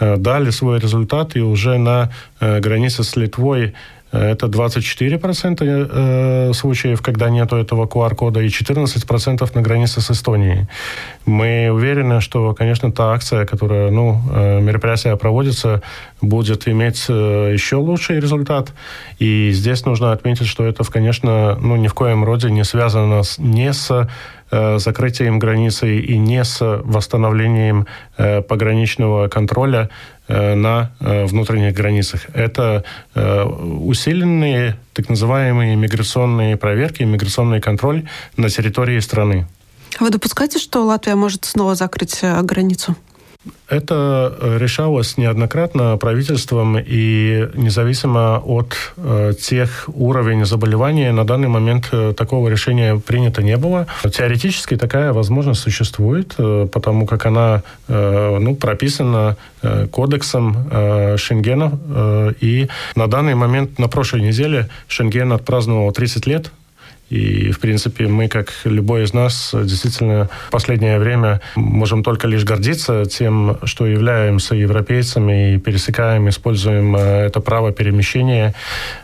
дали 0.00 0.50
свой 0.50 0.78
результат, 0.78 1.36
и 1.36 1.40
уже 1.40 1.78
на 1.78 2.10
э, 2.40 2.60
границе 2.60 3.02
с 3.02 3.16
Литвой 3.16 3.64
э, 3.64 3.72
это 4.12 4.46
24% 4.46 6.54
случаев, 6.54 7.02
когда 7.02 7.28
нет 7.28 7.52
этого 7.52 7.86
QR-кода, 7.86 8.40
и 8.40 8.46
14% 8.46 9.50
на 9.54 9.62
границе 9.62 10.00
с 10.00 10.10
Эстонией. 10.10 10.66
Мы 11.24 11.70
уверены, 11.70 12.20
что, 12.20 12.54
конечно, 12.54 12.92
та 12.92 13.12
акция, 13.12 13.46
которая, 13.46 13.90
ну, 13.90 14.20
мероприятие 14.60 15.16
проводится, 15.16 15.82
будет 16.20 16.68
иметь 16.68 17.08
еще 17.08 17.76
лучший 17.76 18.20
результат. 18.20 18.72
И 19.18 19.50
здесь 19.52 19.84
нужно 19.84 20.12
отметить, 20.12 20.46
что 20.46 20.64
это, 20.64 20.84
конечно, 20.84 21.56
ну, 21.60 21.76
ни 21.76 21.88
в 21.88 21.94
коем 21.94 22.24
роде 22.24 22.50
не 22.50 22.64
связано 22.64 23.22
с, 23.22 23.38
не 23.38 23.72
с 23.72 24.08
Э, 24.48 24.78
закрытием 24.78 25.40
границы 25.40 25.98
и 25.98 26.16
не 26.16 26.44
с 26.44 26.60
восстановлением 26.84 27.88
э, 28.16 28.42
пограничного 28.42 29.26
контроля 29.26 29.88
э, 29.88 29.90
на 30.28 30.90
внутренних 31.00 31.74
границах. 31.74 32.26
Это 32.34 32.84
усиленные 33.14 34.76
так 34.92 35.08
называемые 35.08 35.76
миграционные 35.76 36.56
проверки, 36.56 37.02
миграционный 37.04 37.60
контроль 37.60 38.08
на 38.36 38.48
территории 38.50 38.98
страны. 39.00 39.46
Вы 40.00 40.10
допускаете, 40.10 40.58
что 40.58 40.84
Латвия 40.84 41.14
может 41.14 41.44
снова 41.44 41.74
закрыть 41.74 42.20
границу? 42.42 42.96
Это 43.68 44.36
э, 44.40 44.58
решалось 44.58 45.16
неоднократно 45.18 45.96
правительством, 45.96 46.78
и 46.78 47.48
независимо 47.54 48.40
от 48.44 48.76
э, 48.96 49.32
тех 49.40 49.88
уровней 49.92 50.44
заболевания, 50.44 51.12
на 51.12 51.24
данный 51.24 51.48
момент 51.48 51.88
э, 51.90 52.14
такого 52.16 52.48
решения 52.48 52.96
принято 52.96 53.42
не 53.42 53.56
было. 53.56 53.86
Теоретически 54.02 54.76
такая 54.76 55.12
возможность 55.12 55.60
существует, 55.62 56.34
э, 56.38 56.68
потому 56.72 57.06
как 57.06 57.26
она 57.26 57.62
э, 57.88 58.38
ну, 58.40 58.54
прописана 58.54 59.36
э, 59.62 59.88
кодексом 59.90 60.68
э, 60.70 61.16
Шенгена, 61.16 61.72
э, 61.88 62.32
и 62.40 62.68
на 62.94 63.08
данный 63.08 63.34
момент, 63.34 63.78
на 63.80 63.88
прошлой 63.88 64.22
неделе, 64.22 64.68
Шенген 64.86 65.32
отпраздновал 65.32 65.90
30 65.90 66.26
лет 66.26 66.52
и, 67.08 67.52
в 67.52 67.60
принципе, 67.60 68.08
мы, 68.08 68.26
как 68.26 68.52
любой 68.64 69.04
из 69.04 69.14
нас, 69.14 69.54
действительно 69.54 70.28
в 70.48 70.50
последнее 70.50 70.98
время 70.98 71.40
можем 71.54 72.02
только 72.02 72.26
лишь 72.26 72.44
гордиться 72.44 73.04
тем, 73.04 73.58
что 73.62 73.86
являемся 73.86 74.56
европейцами 74.56 75.54
и 75.54 75.58
пересекаем, 75.58 76.28
используем 76.28 76.96
э, 76.96 77.26
это 77.26 77.40
право 77.40 77.70
перемещения. 77.70 78.54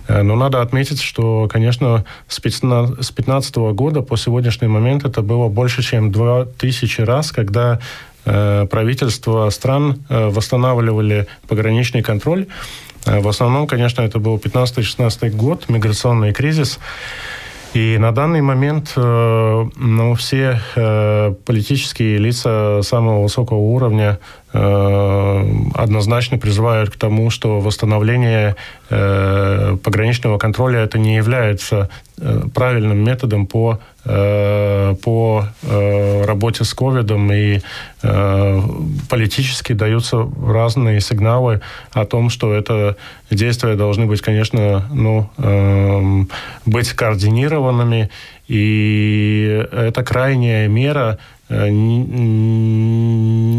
Э, 0.09 0.23
но 0.23 0.35
надо 0.35 0.62
отметить, 0.62 1.01
что, 1.01 1.49
конечно, 1.49 2.05
с 2.27 2.41
2015 2.41 3.57
года 3.73 4.01
по 4.01 4.17
сегодняшний 4.17 4.69
момент 4.69 5.05
это 5.05 5.23
было 5.23 5.49
больше, 5.49 5.83
чем 5.83 6.11
2000 6.11 7.03
раз, 7.03 7.31
когда 7.31 7.79
э, 8.25 8.67
правительства 8.69 9.49
стран 9.51 10.05
восстанавливали 10.09 11.29
пограничный 11.47 12.03
контроль. 12.03 12.47
В 13.05 13.29
основном, 13.29 13.67
конечно, 13.67 14.03
это 14.03 14.19
был 14.19 14.37
15-16 14.37 15.31
год, 15.31 15.69
миграционный 15.69 16.33
кризис. 16.33 16.79
И 17.75 17.97
на 17.99 18.13
данный 18.13 18.43
момент 18.43 18.93
э, 18.97 19.65
ну, 19.77 20.15
все 20.15 20.61
э, 20.77 21.35
политические 21.47 22.19
лица 22.19 22.83
самого 22.83 23.23
высокого 23.23 23.59
уровня 23.59 24.19
однозначно 24.53 26.37
призывают 26.37 26.91
к 26.91 26.97
тому, 26.97 27.31
что 27.31 27.61
восстановление 27.61 28.57
э, 28.91 29.77
пограничного 29.83 30.37
контроля 30.37 30.81
это 30.81 30.99
не 30.99 31.17
является 31.17 31.88
э, 32.19 32.43
правильным 32.55 32.99
методом 33.03 33.47
по, 33.47 33.81
по 34.05 35.47
работе 35.62 36.65
с 36.65 36.75
ковидом, 36.75 37.33
и 37.33 37.61
политически 39.09 39.75
даются 39.75 40.29
разные 40.45 41.01
сигналы 41.01 41.61
о 41.93 42.05
том, 42.05 42.29
что 42.29 42.53
это 42.53 42.97
действия 43.31 43.77
должны 43.77 44.07
быть, 44.07 44.21
конечно, 44.21 44.88
ну, 44.93 45.31
быть 46.67 46.93
координированными, 46.95 48.11
и 48.53 49.67
это 49.73 50.05
крайняя 50.05 50.69
мера 50.69 51.19
Э, 51.53 51.69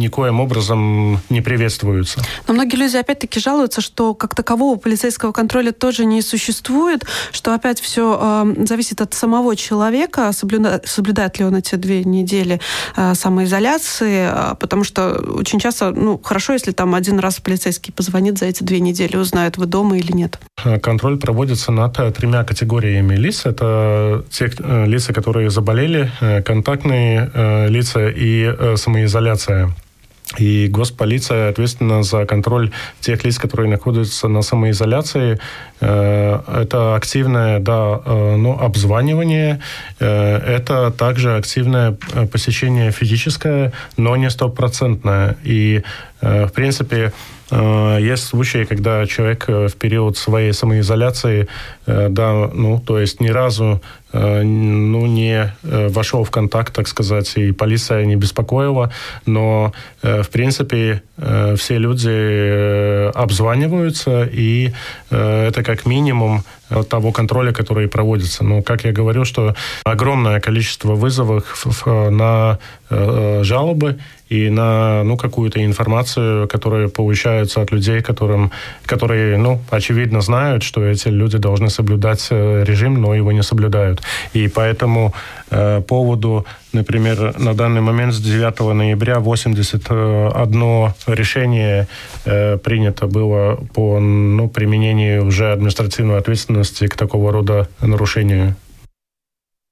никоим 0.03 0.39
образом 0.39 1.19
не 1.29 1.41
приветствуются. 1.41 2.23
Но 2.47 2.55
многие 2.55 2.77
люди 2.77 2.97
опять-таки 2.97 3.39
жалуются, 3.39 3.81
что 3.81 4.15
как 4.15 4.33
такового 4.33 4.77
полицейского 4.77 5.31
контроля 5.31 5.71
тоже 5.71 6.05
не 6.05 6.23
существует, 6.23 7.05
что 7.31 7.53
опять 7.53 7.79
все 7.79 8.19
э, 8.19 8.65
зависит 8.65 8.99
от 9.01 9.13
самого 9.13 9.55
человека, 9.55 10.31
соблюдает, 10.33 10.87
соблюдает 10.87 11.37
ли 11.37 11.45
он 11.45 11.55
эти 11.55 11.75
две 11.75 12.03
недели 12.03 12.59
э, 12.95 13.13
самоизоляции, 13.13 14.27
э, 14.31 14.55
потому 14.59 14.83
что 14.83 15.11
очень 15.37 15.59
часто, 15.59 15.91
ну, 15.91 16.19
хорошо, 16.23 16.53
если 16.53 16.71
там 16.71 16.95
один 16.95 17.19
раз 17.19 17.39
полицейский 17.39 17.93
позвонит 17.93 18.39
за 18.39 18.45
эти 18.45 18.63
две 18.63 18.79
недели, 18.79 19.17
узнает, 19.17 19.57
вы 19.57 19.67
дома 19.67 19.97
или 19.97 20.11
нет. 20.13 20.39
Э, 20.63 20.79
контроль 20.79 21.17
проводится 21.17 21.71
над 21.71 21.93
тремя 22.15 22.43
категориями 22.43 23.15
лиц. 23.15 23.45
Это 23.45 24.23
те 24.29 24.49
э, 24.59 24.85
лица, 24.85 25.13
которые 25.13 25.49
заболели, 25.49 26.11
контактные 26.45 27.69
лица, 27.69 28.09
и 28.09 28.43
э, 28.43 28.75
самоизоляция. 28.77 29.73
И 30.39 30.67
госполиция 30.67 31.49
ответственна 31.49 32.01
за 32.01 32.25
контроль 32.25 32.71
тех 33.01 33.23
лиц, 33.23 33.37
которые 33.37 33.69
находятся 33.69 34.27
на 34.27 34.41
самоизоляции. 34.41 35.39
Э, 35.79 36.39
это 36.61 36.95
активное 36.95 37.59
да, 37.59 38.01
э, 38.05 38.35
ну, 38.37 38.57
обзванивание, 38.59 39.59
это 39.99 40.91
также 40.91 41.35
активное 41.37 41.97
посещение 42.31 42.91
физическое, 42.91 43.73
но 43.97 44.15
не 44.15 44.29
стопроцентное. 44.29 45.35
И, 45.43 45.83
в 46.21 46.49
принципе, 46.49 47.11
есть 47.99 48.23
случаи, 48.23 48.63
когда 48.63 49.05
человек 49.05 49.47
в 49.47 49.73
период 49.73 50.17
своей 50.17 50.53
самоизоляции, 50.53 51.47
да, 51.85 52.49
ну, 52.53 52.79
то 52.79 52.99
есть 52.99 53.19
ни 53.19 53.29
разу 53.29 53.81
Э, 54.13 54.43
ну, 54.43 55.07
не 55.07 55.51
э, 55.63 55.87
вошел 55.89 56.23
в 56.23 56.29
контакт, 56.29 56.73
так 56.73 56.87
сказать, 56.87 57.33
и 57.35 57.51
полиция 57.51 58.05
не 58.05 58.15
беспокоила, 58.15 58.91
но, 59.25 59.73
э, 60.03 60.21
в 60.21 60.29
принципе, 60.29 61.01
все 61.55 61.77
люди 61.77 63.11
обзваниваются, 63.11 64.27
и 64.31 64.73
это 65.09 65.63
как 65.63 65.85
минимум 65.85 66.43
того 66.89 67.11
контроля, 67.11 67.53
который 67.53 67.87
проводится. 67.87 68.43
Но, 68.43 68.63
как 68.63 68.83
я 68.83 68.91
говорю, 68.91 69.23
что 69.23 69.55
огромное 69.83 70.39
количество 70.39 70.95
вызовов 70.95 71.65
на 71.85 72.57
жалобы 72.89 73.99
и 74.33 74.49
на 74.49 75.03
ну, 75.03 75.15
какую-то 75.15 75.63
информацию, 75.63 76.47
которая 76.47 76.87
получается 76.87 77.61
от 77.61 77.71
людей, 77.71 78.01
которым, 78.01 78.51
которые, 78.85 79.37
ну, 79.37 79.59
очевидно 79.69 80.21
знают, 80.21 80.63
что 80.63 80.83
эти 80.83 81.09
люди 81.09 81.37
должны 81.37 81.69
соблюдать 81.69 82.31
режим, 82.31 82.99
но 82.99 83.13
его 83.13 83.31
не 83.31 83.43
соблюдают. 83.43 84.01
И 84.33 84.47
по 84.47 84.61
этому 84.61 85.13
э, 85.51 85.81
поводу, 85.87 86.45
например, 86.73 87.35
на 87.37 87.53
данный 87.53 87.81
момент 87.81 88.13
с 88.13 88.19
9 88.19 88.59
ноября 88.73 89.19
81 89.19 90.93
решение 91.07 91.87
э, 92.25 92.57
принято 92.57 93.05
было 93.05 93.59
по 93.75 93.99
ну, 93.99 94.49
применению 94.49 95.27
уже 95.27 95.53
административной 95.53 96.17
ответственности 96.17 96.87
к 96.87 96.95
такого 96.95 97.31
рода 97.31 97.67
нарушению. 97.81 98.55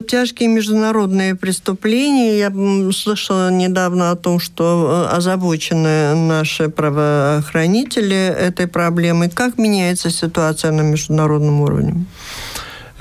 Тяжкие 0.02 0.50
международные 0.50 1.36
преступления. 1.36 2.38
Я 2.38 2.52
слышала 2.92 3.52
недавно 3.52 4.12
о 4.12 4.16
том, 4.16 4.40
что 4.40 5.08
э, 5.12 5.16
озабочены 5.16 6.16
наши 6.16 6.70
правоохранители 6.70 8.16
этой 8.16 8.68
проблемой. 8.68 9.30
Как 9.30 9.58
меняется 9.58 10.10
ситуация 10.10 10.72
на 10.72 10.82
международном 10.82 11.62
уровне? 11.62 12.06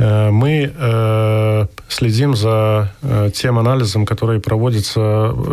Э, 0.00 0.30
мы 0.30 0.72
э, 0.74 1.66
следим 1.88 2.34
за 2.34 2.90
э, 3.02 3.30
тем 3.34 3.58
анализом, 3.58 4.06
который 4.06 4.40
проводится 4.40 5.00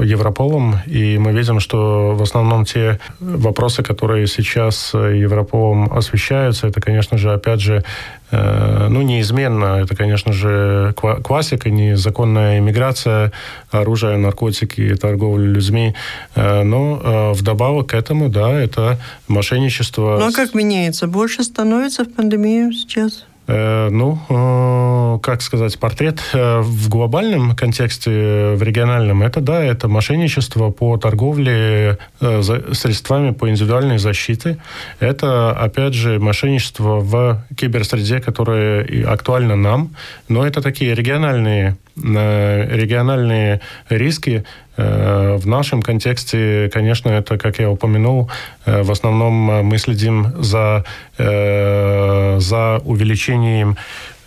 Европолом, 0.03 0.75
и 0.85 1.17
мы 1.17 1.33
видим, 1.33 1.59
что 1.59 2.15
в 2.15 2.21
основном 2.21 2.63
те 2.63 2.99
вопросы, 3.19 3.83
которые 3.83 4.27
сейчас 4.27 4.93
Европолом 4.93 5.91
освещаются, 5.91 6.67
это, 6.67 6.79
конечно 6.79 7.17
же, 7.17 7.33
опять 7.33 7.59
же, 7.59 7.83
ну, 8.29 9.01
неизменно. 9.03 9.79
Это, 9.79 9.95
конечно 9.95 10.33
же, 10.33 10.93
классика, 11.23 11.69
незаконная 11.69 12.59
иммиграция, 12.59 13.31
оружие, 13.71 14.17
наркотики, 14.17 14.95
торговля 14.95 15.45
людьми. 15.45 15.95
Но 16.35 17.31
вдобавок 17.33 17.87
к 17.87 17.93
этому, 17.93 18.27
да, 18.27 18.51
это 18.51 18.99
мошенничество. 19.29 20.17
Ну, 20.19 20.27
а 20.27 20.31
как 20.33 20.53
меняется? 20.53 21.07
Больше 21.07 21.43
становится 21.43 22.03
в 22.03 22.13
пандемию 22.13 22.73
сейчас? 22.73 23.23
Э, 23.47 23.87
ну, 23.89 24.19
э, 24.27 25.19
как 25.23 25.41
сказать, 25.41 25.79
портрет 25.79 26.19
э, 26.33 26.59
в 26.59 26.89
глобальном 26.89 27.55
контексте, 27.55 28.55
в 28.55 28.61
региональном, 28.61 29.23
это 29.23 29.39
да, 29.39 29.63
это 29.63 29.87
мошенничество 29.87 30.69
по 30.69 30.97
торговле 30.97 31.97
средствами 32.19 33.31
по 33.31 33.49
индивидуальной 33.49 33.99
защите. 33.99 34.57
Это, 34.99 35.51
опять 35.51 35.93
же, 35.93 36.19
мошенничество 36.19 36.99
в 36.99 37.41
киберсреде, 37.55 38.19
которое 38.19 39.07
актуально 39.07 39.55
нам, 39.55 39.95
но 40.27 40.45
это 40.45 40.61
такие 40.61 40.93
региональные 40.93 41.77
региональные 41.95 43.61
риски, 43.89 44.45
в 44.77 45.41
нашем 45.45 45.81
контексте, 45.81 46.69
конечно, 46.71 47.09
это, 47.09 47.37
как 47.37 47.59
я 47.59 47.69
упомянул, 47.69 48.29
в 48.65 48.91
основном 48.91 49.33
мы 49.65 49.77
следим 49.79 50.27
за, 50.39 50.85
за 51.17 52.81
увеличением 52.85 53.75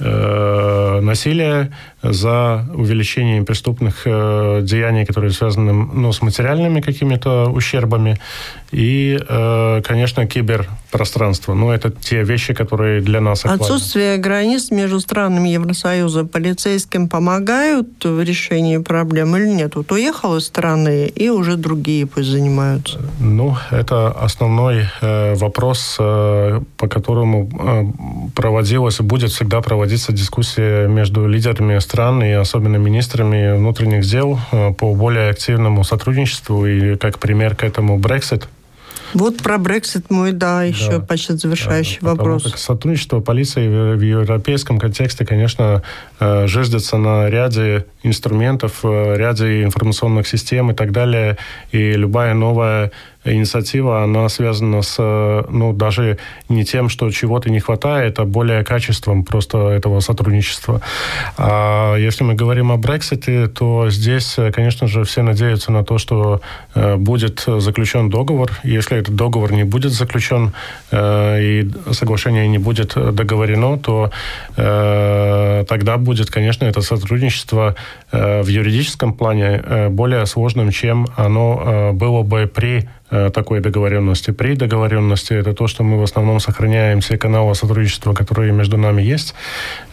насилия, 0.01 1.71
за 2.03 2.67
увеличением 2.75 3.45
преступных 3.45 4.03
э, 4.07 4.61
деяний, 4.63 5.05
которые 5.05 5.33
связаны 5.33 5.73
ну, 5.73 6.13
с 6.13 6.23
материальными 6.23 6.81
какими-то 6.81 7.51
ущербами. 7.51 8.19
И, 8.73 9.19
э, 9.29 9.83
конечно, 9.85 10.27
киберпространство. 10.27 11.55
Ну, 11.55 11.71
это 11.71 11.91
те 11.91 12.23
вещи, 12.23 12.55
которые 12.55 13.03
для 13.03 13.21
нас 13.21 13.41
актуальны. 13.41 13.63
Отсутствие 13.63 14.17
границ 14.17 14.71
между 14.71 15.01
странами 15.01 15.51
Евросоюза 15.51 16.25
полицейским 16.25 17.09
помогают 17.09 18.05
в 18.05 18.23
решении 18.23 18.79
проблем 18.79 19.37
или 19.37 19.49
нет? 19.49 19.77
Вот 19.77 19.93
уехал 19.93 20.37
из 20.37 20.47
страны, 20.47 21.07
и 21.07 21.29
уже 21.29 21.57
другие 21.57 22.07
пусть 22.07 22.29
занимаются. 22.29 22.99
Ну, 23.19 23.57
это 23.71 24.09
основной 24.09 24.87
э, 25.03 25.35
вопрос, 25.35 25.97
э, 25.99 26.61
по 26.77 26.89
которому 26.89 27.51
э, 27.53 28.31
проводилась 28.35 29.01
и 29.01 29.03
будет 29.03 29.33
всегда 29.33 29.61
проводиться 29.61 30.13
дискуссия 30.13 30.87
между 30.87 31.27
лидерами 31.27 31.79
стран 31.79 31.90
и 32.23 32.33
особенно 32.33 32.77
министрами 32.77 33.57
внутренних 33.57 34.03
дел 34.03 34.39
э, 34.53 34.73
по 34.73 34.95
более 34.95 35.31
активному 35.31 35.85
сотрудничеству. 35.85 36.67
И 36.67 36.97
как 36.97 37.19
пример 37.19 37.55
к 37.55 37.65
этому 37.65 37.99
Brexit. 37.99 38.45
Вот 39.13 39.39
про 39.39 39.57
Brexit 39.57 40.05
мой, 40.09 40.33
да, 40.33 40.63
еще 40.63 40.99
да, 40.99 41.01
почти 41.01 41.33
завершающий 41.33 41.99
да, 42.01 42.11
вопрос. 42.11 42.45
Как 42.45 42.59
сотрудничество 42.59 43.21
полиции 43.21 43.97
в 43.97 44.01
европейском 44.01 44.79
контексте, 44.79 45.27
конечно, 45.27 45.83
э, 46.21 46.47
жиждется 46.47 46.97
на 46.97 47.29
ряде 47.29 47.87
инструментов, 48.03 48.81
э, 48.83 49.17
ряде 49.17 49.63
информационных 49.63 50.27
систем 50.27 50.71
и 50.71 50.75
так 50.75 50.93
далее. 50.93 51.37
И 51.73 51.93
любая 51.93 52.35
новая 52.35 52.91
инициатива, 53.25 54.03
она 54.03 54.29
связана 54.29 54.83
с, 54.83 54.97
ну, 54.99 55.73
даже 55.73 56.19
не 56.49 56.65
тем, 56.65 56.89
что 56.89 57.11
чего-то 57.11 57.51
не 57.51 57.61
хватает, 57.61 58.19
а 58.19 58.25
более 58.25 58.65
качеством 58.65 59.25
просто 59.25 59.69
этого 59.69 60.01
сотрудничества. 60.01 60.81
А 61.37 61.97
если 61.97 62.25
мы 62.25 62.35
говорим 62.35 62.73
о 62.73 62.79
Брексите, 62.79 63.47
то 63.49 63.91
здесь, 63.91 64.37
конечно 64.55 64.87
же, 64.87 65.05
все 65.05 65.23
надеются 65.23 65.71
на 65.71 65.85
то, 65.85 65.99
что 65.99 66.41
э, 66.75 66.97
будет 66.97 67.45
заключен 67.47 68.09
договор. 68.09 68.53
Если 68.63 68.97
этот 68.97 69.15
договор 69.15 69.53
не 69.53 69.65
будет 69.65 69.93
заключен 69.93 70.53
э, 70.91 71.43
и 71.43 71.71
соглашение 71.93 72.49
не 72.49 72.59
будет 72.59 72.95
договорено, 72.95 73.79
то 73.79 74.11
э, 74.57 75.65
тогда 75.69 75.99
будет, 75.99 76.31
конечно, 76.31 76.65
это 76.65 76.81
сотрудничество 76.81 77.77
в 78.13 78.47
юридическом 78.47 79.15
плане 79.15 79.89
более 79.91 80.27
сложным, 80.27 80.71
чем 80.71 81.07
оно 81.17 81.93
было 81.93 82.23
бы 82.23 82.47
при 82.47 82.89
Э, 83.00 83.00
такой 83.11 83.61
договоренности. 83.61 84.31
При 84.31 84.55
договоренности 84.55 85.33
это 85.33 85.53
то, 85.53 85.67
что 85.67 85.83
мы 85.83 85.99
в 85.99 86.03
основном 86.03 86.41
сохраняем 86.41 87.01
все 87.01 87.19
каналы 87.19 87.55
сотрудничества, 87.55 88.15
которые 88.15 88.53
между 88.53 88.77
нами 88.77 89.03
есть. 89.03 89.35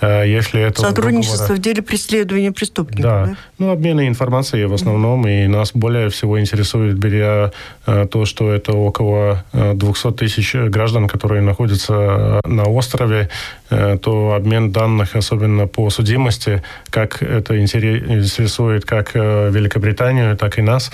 Э, 0.02 0.24
если 0.26 0.62
это 0.62 0.82
Сотрудничество 0.82 1.40
договора... 1.40 1.60
в 1.60 1.62
деле 1.62 1.82
преследования 1.82 2.52
преступников. 2.52 3.04
Да. 3.04 3.26
да, 3.26 3.38
ну 3.58 3.72
обмены 3.72 4.08
информацией 4.08 4.66
в 4.66 4.74
основном, 4.74 5.26
mm-hmm. 5.26 5.46
и 5.46 5.48
нас 5.48 5.72
более 5.74 6.10
всего 6.10 6.40
интересует, 6.40 6.98
беря 6.98 7.52
э, 7.86 8.08
то, 8.10 8.26
что 8.26 8.52
это 8.52 8.74
около 8.74 9.44
200 9.54 10.12
тысяч 10.14 10.56
граждан, 10.56 11.08
которые 11.08 11.42
находятся 11.42 12.42
на 12.46 12.64
острове, 12.64 13.30
то 13.70 14.34
обмен 14.34 14.72
данных, 14.72 15.16
особенно 15.16 15.68
по 15.68 15.90
судимости, 15.90 16.64
как 16.90 17.22
это 17.22 17.60
интересует 17.60 18.86
как 18.86 19.14
Великобританию, 19.16 20.38
так 20.38 20.58
и 20.58 20.62
нас. 20.62 20.92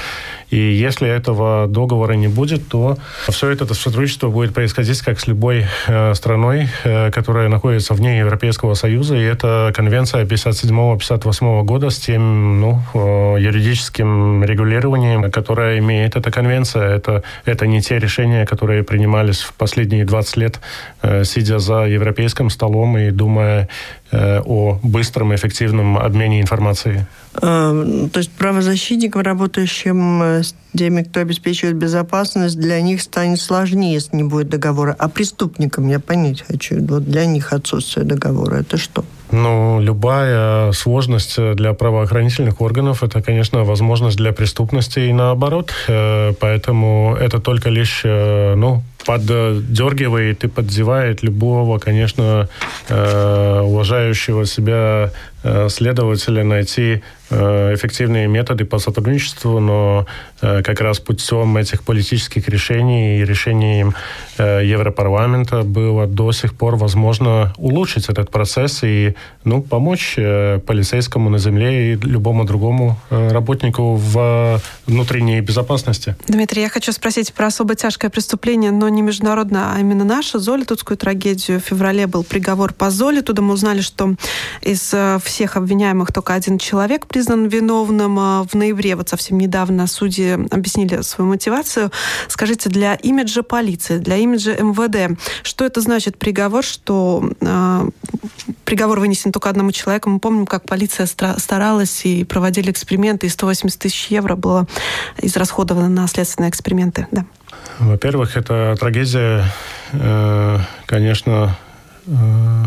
И 0.49 0.57
если 0.57 1.07
этого 1.07 1.67
договора 1.67 2.12
не 2.15 2.27
будет, 2.27 2.67
то 2.67 2.97
все 3.29 3.49
это 3.49 3.71
сотрудничество 3.73 4.29
будет 4.29 4.53
происходить 4.53 5.01
как 5.01 5.19
с 5.19 5.27
любой 5.27 5.65
э, 5.87 6.13
страной, 6.13 6.69
э, 6.83 7.11
которая 7.11 7.49
находится 7.49 7.93
вне 7.93 8.19
Европейского 8.19 8.73
Союза. 8.73 9.15
И 9.15 9.21
это 9.21 9.71
конвенция 9.75 10.25
57-58 10.25 11.63
года 11.63 11.89
с 11.89 11.97
тем 11.97 12.61
ну, 12.61 12.81
э, 12.93 13.37
юридическим 13.39 14.43
регулированием, 14.43 15.31
которое 15.31 15.79
имеет 15.79 16.15
эта 16.15 16.31
конвенция. 16.31 16.95
Это, 16.95 17.23
это 17.45 17.67
не 17.67 17.81
те 17.81 17.99
решения, 17.99 18.45
которые 18.45 18.83
принимались 18.83 19.41
в 19.41 19.53
последние 19.53 20.05
20 20.05 20.37
лет, 20.37 20.59
э, 21.01 21.23
сидя 21.23 21.59
за 21.59 21.83
европейским 21.83 22.49
столом 22.49 22.97
и 22.97 23.11
думая 23.11 23.69
о 24.13 24.79
быстром 24.83 25.33
и 25.33 25.35
эффективном 25.35 25.97
обмене 25.97 26.41
информацией. 26.41 27.01
А, 27.35 28.07
то 28.11 28.19
есть 28.19 28.31
правозащитникам, 28.31 29.21
работающим 29.21 30.21
э, 30.21 30.43
с 30.43 30.55
теми, 30.77 31.01
кто 31.01 31.21
обеспечивает 31.21 31.75
безопасность, 31.75 32.59
для 32.59 32.79
них 32.81 33.01
станет 33.01 33.39
сложнее, 33.39 33.93
если 33.93 34.15
не 34.17 34.23
будет 34.23 34.49
договора. 34.49 34.95
А 34.99 35.09
преступникам, 35.09 35.87
я 35.87 35.99
понять 35.99 36.43
хочу, 36.47 36.75
вот 36.85 37.05
для 37.05 37.25
них 37.25 37.51
отсутствие 37.51 38.05
договора, 38.05 38.57
это 38.57 38.77
что? 38.77 39.03
Ну, 39.31 39.79
любая 39.81 40.71
сложность 40.73 41.39
для 41.55 41.73
правоохранительных 41.73 42.61
органов– 42.61 43.01
это, 43.03 43.21
конечно, 43.23 43.63
возможность 43.63 44.17
для 44.17 44.31
преступности 44.31 44.99
и 44.99 45.13
наоборот. 45.13 45.71
Э, 45.87 46.33
поэтому 46.39 47.17
это 47.19 47.39
только 47.39 47.69
лишь, 47.69 48.01
ну, 48.03 48.83
поддергивает 49.05 50.43
и 50.43 50.47
подзевает 50.47 51.23
любого, 51.23 51.79
конечно, 51.79 52.49
уважающего 52.89 54.45
себя 54.45 55.11
Э, 55.43 55.67
следователя 55.69 56.43
найти 56.45 57.03
э, 57.29 57.73
эффективные 57.75 58.27
методы 58.27 58.63
по 58.63 58.79
сотрудничеству, 58.79 59.59
но 59.59 60.05
э, 60.41 60.61
как 60.63 60.79
раз 60.79 60.99
путем 60.99 61.57
этих 61.57 61.83
политических 61.83 62.47
решений 62.47 63.19
и 63.19 63.25
решений 63.25 63.85
Европарламента 64.37 65.63
было 65.63 66.07
до 66.07 66.31
сих 66.31 66.53
пор 66.55 66.75
возможно 66.75 67.53
улучшить 67.57 68.09
этот 68.09 68.31
процесс 68.31 68.83
и 68.83 69.15
ну, 69.43 69.61
помочь 69.61 70.15
полицейскому 70.15 71.29
на 71.29 71.37
земле 71.37 71.93
и 71.93 71.95
любому 71.95 72.45
другому 72.45 72.97
работнику 73.09 73.95
в 73.95 74.59
внутренней 74.87 75.41
безопасности. 75.41 76.15
Дмитрий, 76.27 76.63
я 76.63 76.69
хочу 76.69 76.91
спросить 76.91 77.33
про 77.33 77.47
особо 77.47 77.75
тяжкое 77.75 78.09
преступление, 78.09 78.71
но 78.71 78.89
не 78.89 79.01
международное, 79.01 79.73
а 79.75 79.79
именно 79.79 80.03
наше, 80.03 80.39
Золитудскую 80.39 80.97
трагедию. 80.97 81.59
В 81.59 81.63
феврале 81.63 82.07
был 82.07 82.23
приговор 82.23 82.73
по 82.73 82.89
Золитуду. 82.89 83.43
Мы 83.43 83.53
узнали, 83.53 83.81
что 83.81 84.15
из 84.61 84.93
всех 85.23 85.32
обвиняемых 85.41 86.11
только 86.11 86.33
один 86.33 86.57
человек 86.57 87.07
признан 87.07 87.47
виновным. 87.47 88.19
А 88.19 88.43
в 88.43 88.53
ноябре, 88.53 88.95
вот 88.95 89.09
совсем 89.09 89.37
недавно, 89.37 89.87
судьи 89.87 90.33
объяснили 90.51 91.01
свою 91.01 91.29
мотивацию. 91.29 91.91
Скажите, 92.27 92.69
для 92.69 92.95
имиджа 92.95 93.43
полиции, 93.43 93.97
для 93.97 94.17
имиджа 94.17 94.51
МВД, 94.53 95.19
что 95.43 95.65
это 95.65 95.81
значит 95.81 96.17
приговор, 96.17 96.63
что 96.63 97.29
э, 97.41 97.89
приговор 98.65 98.99
вынесен 98.99 99.31
только 99.31 99.49
одному 99.49 99.71
человеку? 99.71 100.09
Мы 100.09 100.19
помним, 100.19 100.45
как 100.45 100.65
полиция 100.65 101.05
старалась 101.05 102.05
и 102.05 102.23
проводили 102.23 102.71
эксперименты, 102.71 103.27
и 103.27 103.29
180 103.29 103.79
тысяч 103.79 104.07
евро 104.07 104.35
было 104.35 104.67
израсходовано 105.21 105.89
на 105.89 106.07
следственные 106.07 106.49
эксперименты. 106.49 107.07
Да. 107.11 107.25
Во-первых, 107.79 108.37
это 108.37 108.75
трагедия, 108.79 109.45
э, 109.93 110.59
конечно, 110.85 111.57
э, 112.05 112.65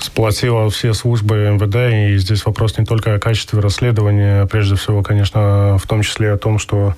сплотила 0.00 0.68
все 0.70 0.92
службы 0.94 1.50
МВД, 1.50 1.92
и 1.92 2.18
здесь 2.18 2.44
вопрос 2.44 2.78
не 2.78 2.84
только 2.84 3.14
о 3.14 3.18
качестве 3.18 3.60
расследования, 3.60 4.42
а 4.42 4.46
прежде 4.46 4.76
всего, 4.76 5.02
конечно, 5.02 5.78
в 5.78 5.86
том 5.86 6.02
числе 6.02 6.32
о 6.32 6.38
том, 6.38 6.58
что 6.58 6.94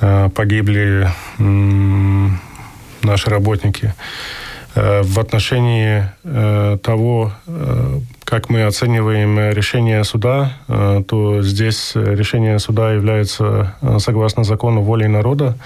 э, 0.00 0.28
погибли 0.34 1.08
э, 1.38 2.28
наши 3.02 3.30
работники. 3.30 3.94
в 4.74 5.18
отношении 5.18 6.04
того, 6.82 7.32
как 8.24 8.50
мы 8.50 8.64
оцениваем 8.64 9.50
решение 9.50 10.04
суда, 10.04 10.52
то 11.08 11.42
здесь 11.42 11.92
решение 11.94 12.58
суда 12.58 12.92
является, 12.92 13.74
согласно 13.98 14.44
закону, 14.44 14.82
волей 14.82 15.08
народа. 15.08 15.56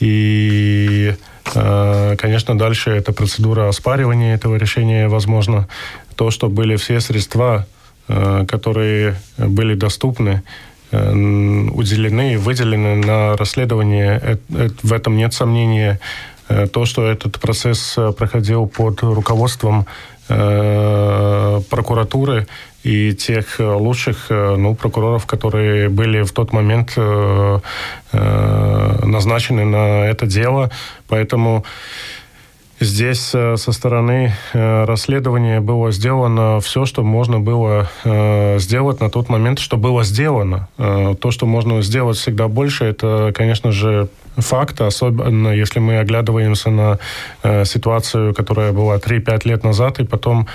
И, 0.00 1.14
конечно, 1.52 2.58
дальше 2.58 2.90
эта 2.90 3.12
процедура 3.12 3.68
оспаривания 3.68 4.34
этого 4.34 4.56
решения 4.56 5.08
возможно. 5.08 5.68
То, 6.16 6.30
что 6.30 6.48
были 6.48 6.76
все 6.76 7.00
средства, 7.00 7.66
которые 8.06 9.16
были 9.38 9.74
доступны, 9.74 10.42
уделены, 10.90 12.38
выделены 12.38 12.96
на 12.96 13.36
расследование, 13.36 14.38
в 14.48 14.92
этом 14.92 15.16
нет 15.16 15.34
сомнения. 15.34 16.00
Э, 16.48 16.66
то, 16.66 16.84
что 16.84 17.06
этот 17.06 17.40
процесс 17.40 17.94
э, 17.96 18.12
проходил 18.12 18.66
под 18.66 19.02
руководством 19.02 19.86
э, 20.28 21.60
прокуратуры 21.70 22.46
и 22.82 23.14
тех 23.14 23.58
лучших 23.58 24.26
ну, 24.30 24.74
прокуроров, 24.76 25.26
которые 25.26 25.88
были 25.88 26.22
в 26.22 26.30
тот 26.30 26.52
момент 26.52 26.96
назначены 28.12 29.64
на 29.64 30.06
это 30.06 30.26
дело. 30.26 30.70
Поэтому 31.08 31.64
Здесь 32.78 33.20
со 33.20 33.56
стороны 33.56 34.34
расследования 34.52 35.60
было 35.60 35.90
сделано 35.92 36.60
все, 36.60 36.84
что 36.84 37.02
можно 37.02 37.40
было 37.40 37.88
сделать 38.58 39.00
на 39.00 39.08
тот 39.08 39.28
момент, 39.30 39.58
что 39.60 39.76
было 39.76 40.04
сделано. 40.04 40.68
То, 40.76 41.30
что 41.30 41.46
можно 41.46 41.80
сделать 41.80 42.18
всегда 42.18 42.48
больше, 42.48 42.84
это, 42.84 43.32
конечно 43.34 43.72
же, 43.72 44.08
факта, 44.36 44.86
особенно 44.86 45.48
если 45.48 45.78
мы 45.78 45.98
оглядываемся 45.98 46.70
на 46.70 46.98
э, 47.42 47.64
ситуацию, 47.64 48.34
которая 48.34 48.72
была 48.72 48.96
3-5 48.96 49.48
лет 49.48 49.64
назад, 49.64 49.98
и 49.98 50.04
потом, 50.04 50.46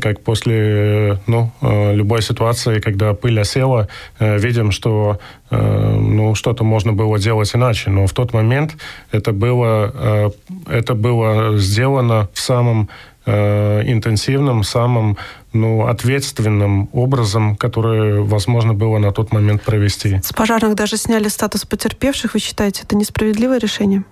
как 0.00 0.20
после 0.20 1.18
ну, 1.26 1.50
э, 1.60 1.94
любой 1.94 2.22
ситуации, 2.22 2.80
когда 2.80 3.14
пыль 3.14 3.40
осела, 3.40 3.88
э, 4.18 4.38
видим, 4.38 4.72
что 4.72 5.18
э, 5.50 5.96
ну, 5.98 6.34
что-то 6.34 6.64
можно 6.64 6.92
было 6.92 7.18
делать 7.18 7.54
иначе. 7.54 7.90
Но 7.90 8.06
в 8.06 8.12
тот 8.12 8.32
момент 8.32 8.76
это 9.12 9.32
было, 9.32 9.92
э, 9.94 10.30
это 10.68 10.94
было 10.94 11.56
сделано 11.58 12.28
в 12.32 12.40
самом 12.40 12.88
э, 13.26 13.82
интенсивным, 13.86 14.64
самым 14.64 15.16
ну, 15.52 15.86
ответственным 15.86 16.88
образом, 16.92 17.56
который 17.56 18.20
возможно 18.22 18.74
было 18.74 18.98
на 18.98 19.12
тот 19.12 19.32
момент 19.32 19.62
провести. 19.62 20.20
С 20.22 20.32
пожарных 20.32 20.74
даже 20.74 20.96
сняли 20.96 21.28
статус 21.28 21.64
потерпевших. 21.64 22.34
Вы 22.34 22.40
считаете, 22.40 22.82
это 22.82 22.96
несправедливое 22.96 23.58
решение? 23.58 24.04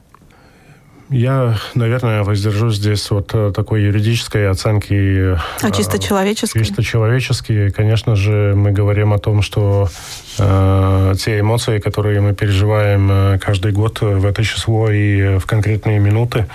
Я, 1.12 1.58
наверное, 1.74 2.22
воздержусь 2.22 2.76
здесь 2.76 3.10
от 3.12 3.34
э, 3.34 3.52
такой 3.54 3.82
юридической 3.82 4.48
оценки. 4.48 5.38
А 5.60 5.70
чисто 5.70 5.98
человеческой? 5.98 6.64
Чисто 6.64 6.82
человечески. 6.82 7.68
Конечно 7.68 8.16
же, 8.16 8.54
мы 8.56 8.72
говорим 8.72 9.12
о 9.12 9.18
том, 9.18 9.42
что 9.42 9.90
э, 10.38 11.14
те 11.18 11.40
эмоции, 11.40 11.80
которые 11.80 12.22
мы 12.22 12.32
переживаем 12.32 13.10
э, 13.10 13.38
каждый 13.38 13.72
год 13.72 14.00
в 14.00 14.24
это 14.24 14.42
число 14.42 14.90
и 14.90 15.36
в 15.36 15.44
конкретные 15.44 15.98
минуты, 15.98 16.46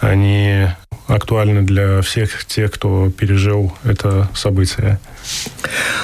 они 0.00 0.66
актуальны 1.06 1.62
для 1.62 2.02
всех 2.02 2.44
тех, 2.44 2.72
кто 2.72 3.10
пережил 3.10 3.72
это 3.84 4.28
событие. 4.34 4.98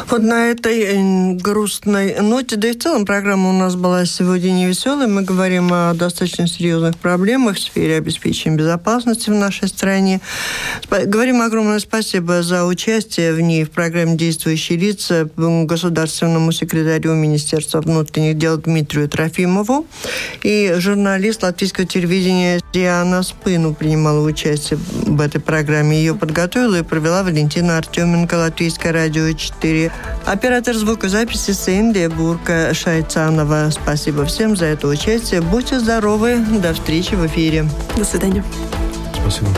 Вот 0.08 0.22
на 0.22 0.50
этой 0.50 0.82
э, 0.82 1.32
грустной 1.34 2.20
ноте, 2.20 2.56
да 2.56 2.68
и 2.68 2.72
в 2.72 2.78
целом 2.78 3.04
программа 3.04 3.50
у 3.50 3.52
нас 3.52 3.74
была 3.74 4.06
сегодня 4.06 4.50
не 4.50 4.66
веселая. 4.66 5.08
Мы 5.08 5.22
говорим 5.22 5.72
о 5.72 5.94
достаточно 5.94 6.46
серьезных 6.46 6.96
проблемах 6.96 7.56
в 7.56 7.60
сфере 7.60 7.96
обеспечения 7.96 8.56
безопасности 8.56 9.30
в 9.30 9.34
нашей 9.34 9.68
стране. 9.68 10.20
Говорим 10.88 11.42
огромное 11.42 11.80
спасибо 11.80 12.42
за 12.42 12.64
участие 12.66 13.32
в 13.32 13.40
ней 13.40 13.64
в 13.64 13.70
программе 13.70 14.16
«Действующие 14.16 14.78
лица» 14.78 15.28
государственному 15.36 16.52
секретарю 16.52 17.14
Министерства 17.14 17.80
внутренних 17.80 18.38
дел 18.38 18.58
Дмитрию 18.58 19.08
Трофимову 19.08 19.86
и 20.42 20.74
журналист 20.78 21.42
латвийского 21.42 21.86
телевидения 21.86 22.60
Диана 22.72 23.22
Спыну 23.22 23.74
принимала 23.74 24.20
участие 24.20 24.78
в 24.78 25.20
этой 25.20 25.40
программе. 25.40 25.98
Ее 25.98 26.14
подготовила 26.14 26.78
и 26.78 26.82
провела 26.82 27.22
Валентина 27.22 27.78
Артеменко, 27.78 28.34
Латвийское 28.34 28.92
радио 29.06 29.32
4. 29.32 29.92
Оператор 30.26 30.74
звукозаписи 30.74 31.52
Сэнди 31.52 32.08
Бурка 32.08 32.74
Шайцанова. 32.74 33.70
Спасибо 33.70 34.24
всем 34.24 34.56
за 34.56 34.66
это 34.66 34.88
участие. 34.88 35.42
Будьте 35.42 35.78
здоровы. 35.78 36.38
До 36.60 36.74
встречи 36.74 37.14
в 37.14 37.24
эфире. 37.26 37.66
До 37.96 38.04
свидания. 38.04 38.42
Спасибо. 39.14 39.50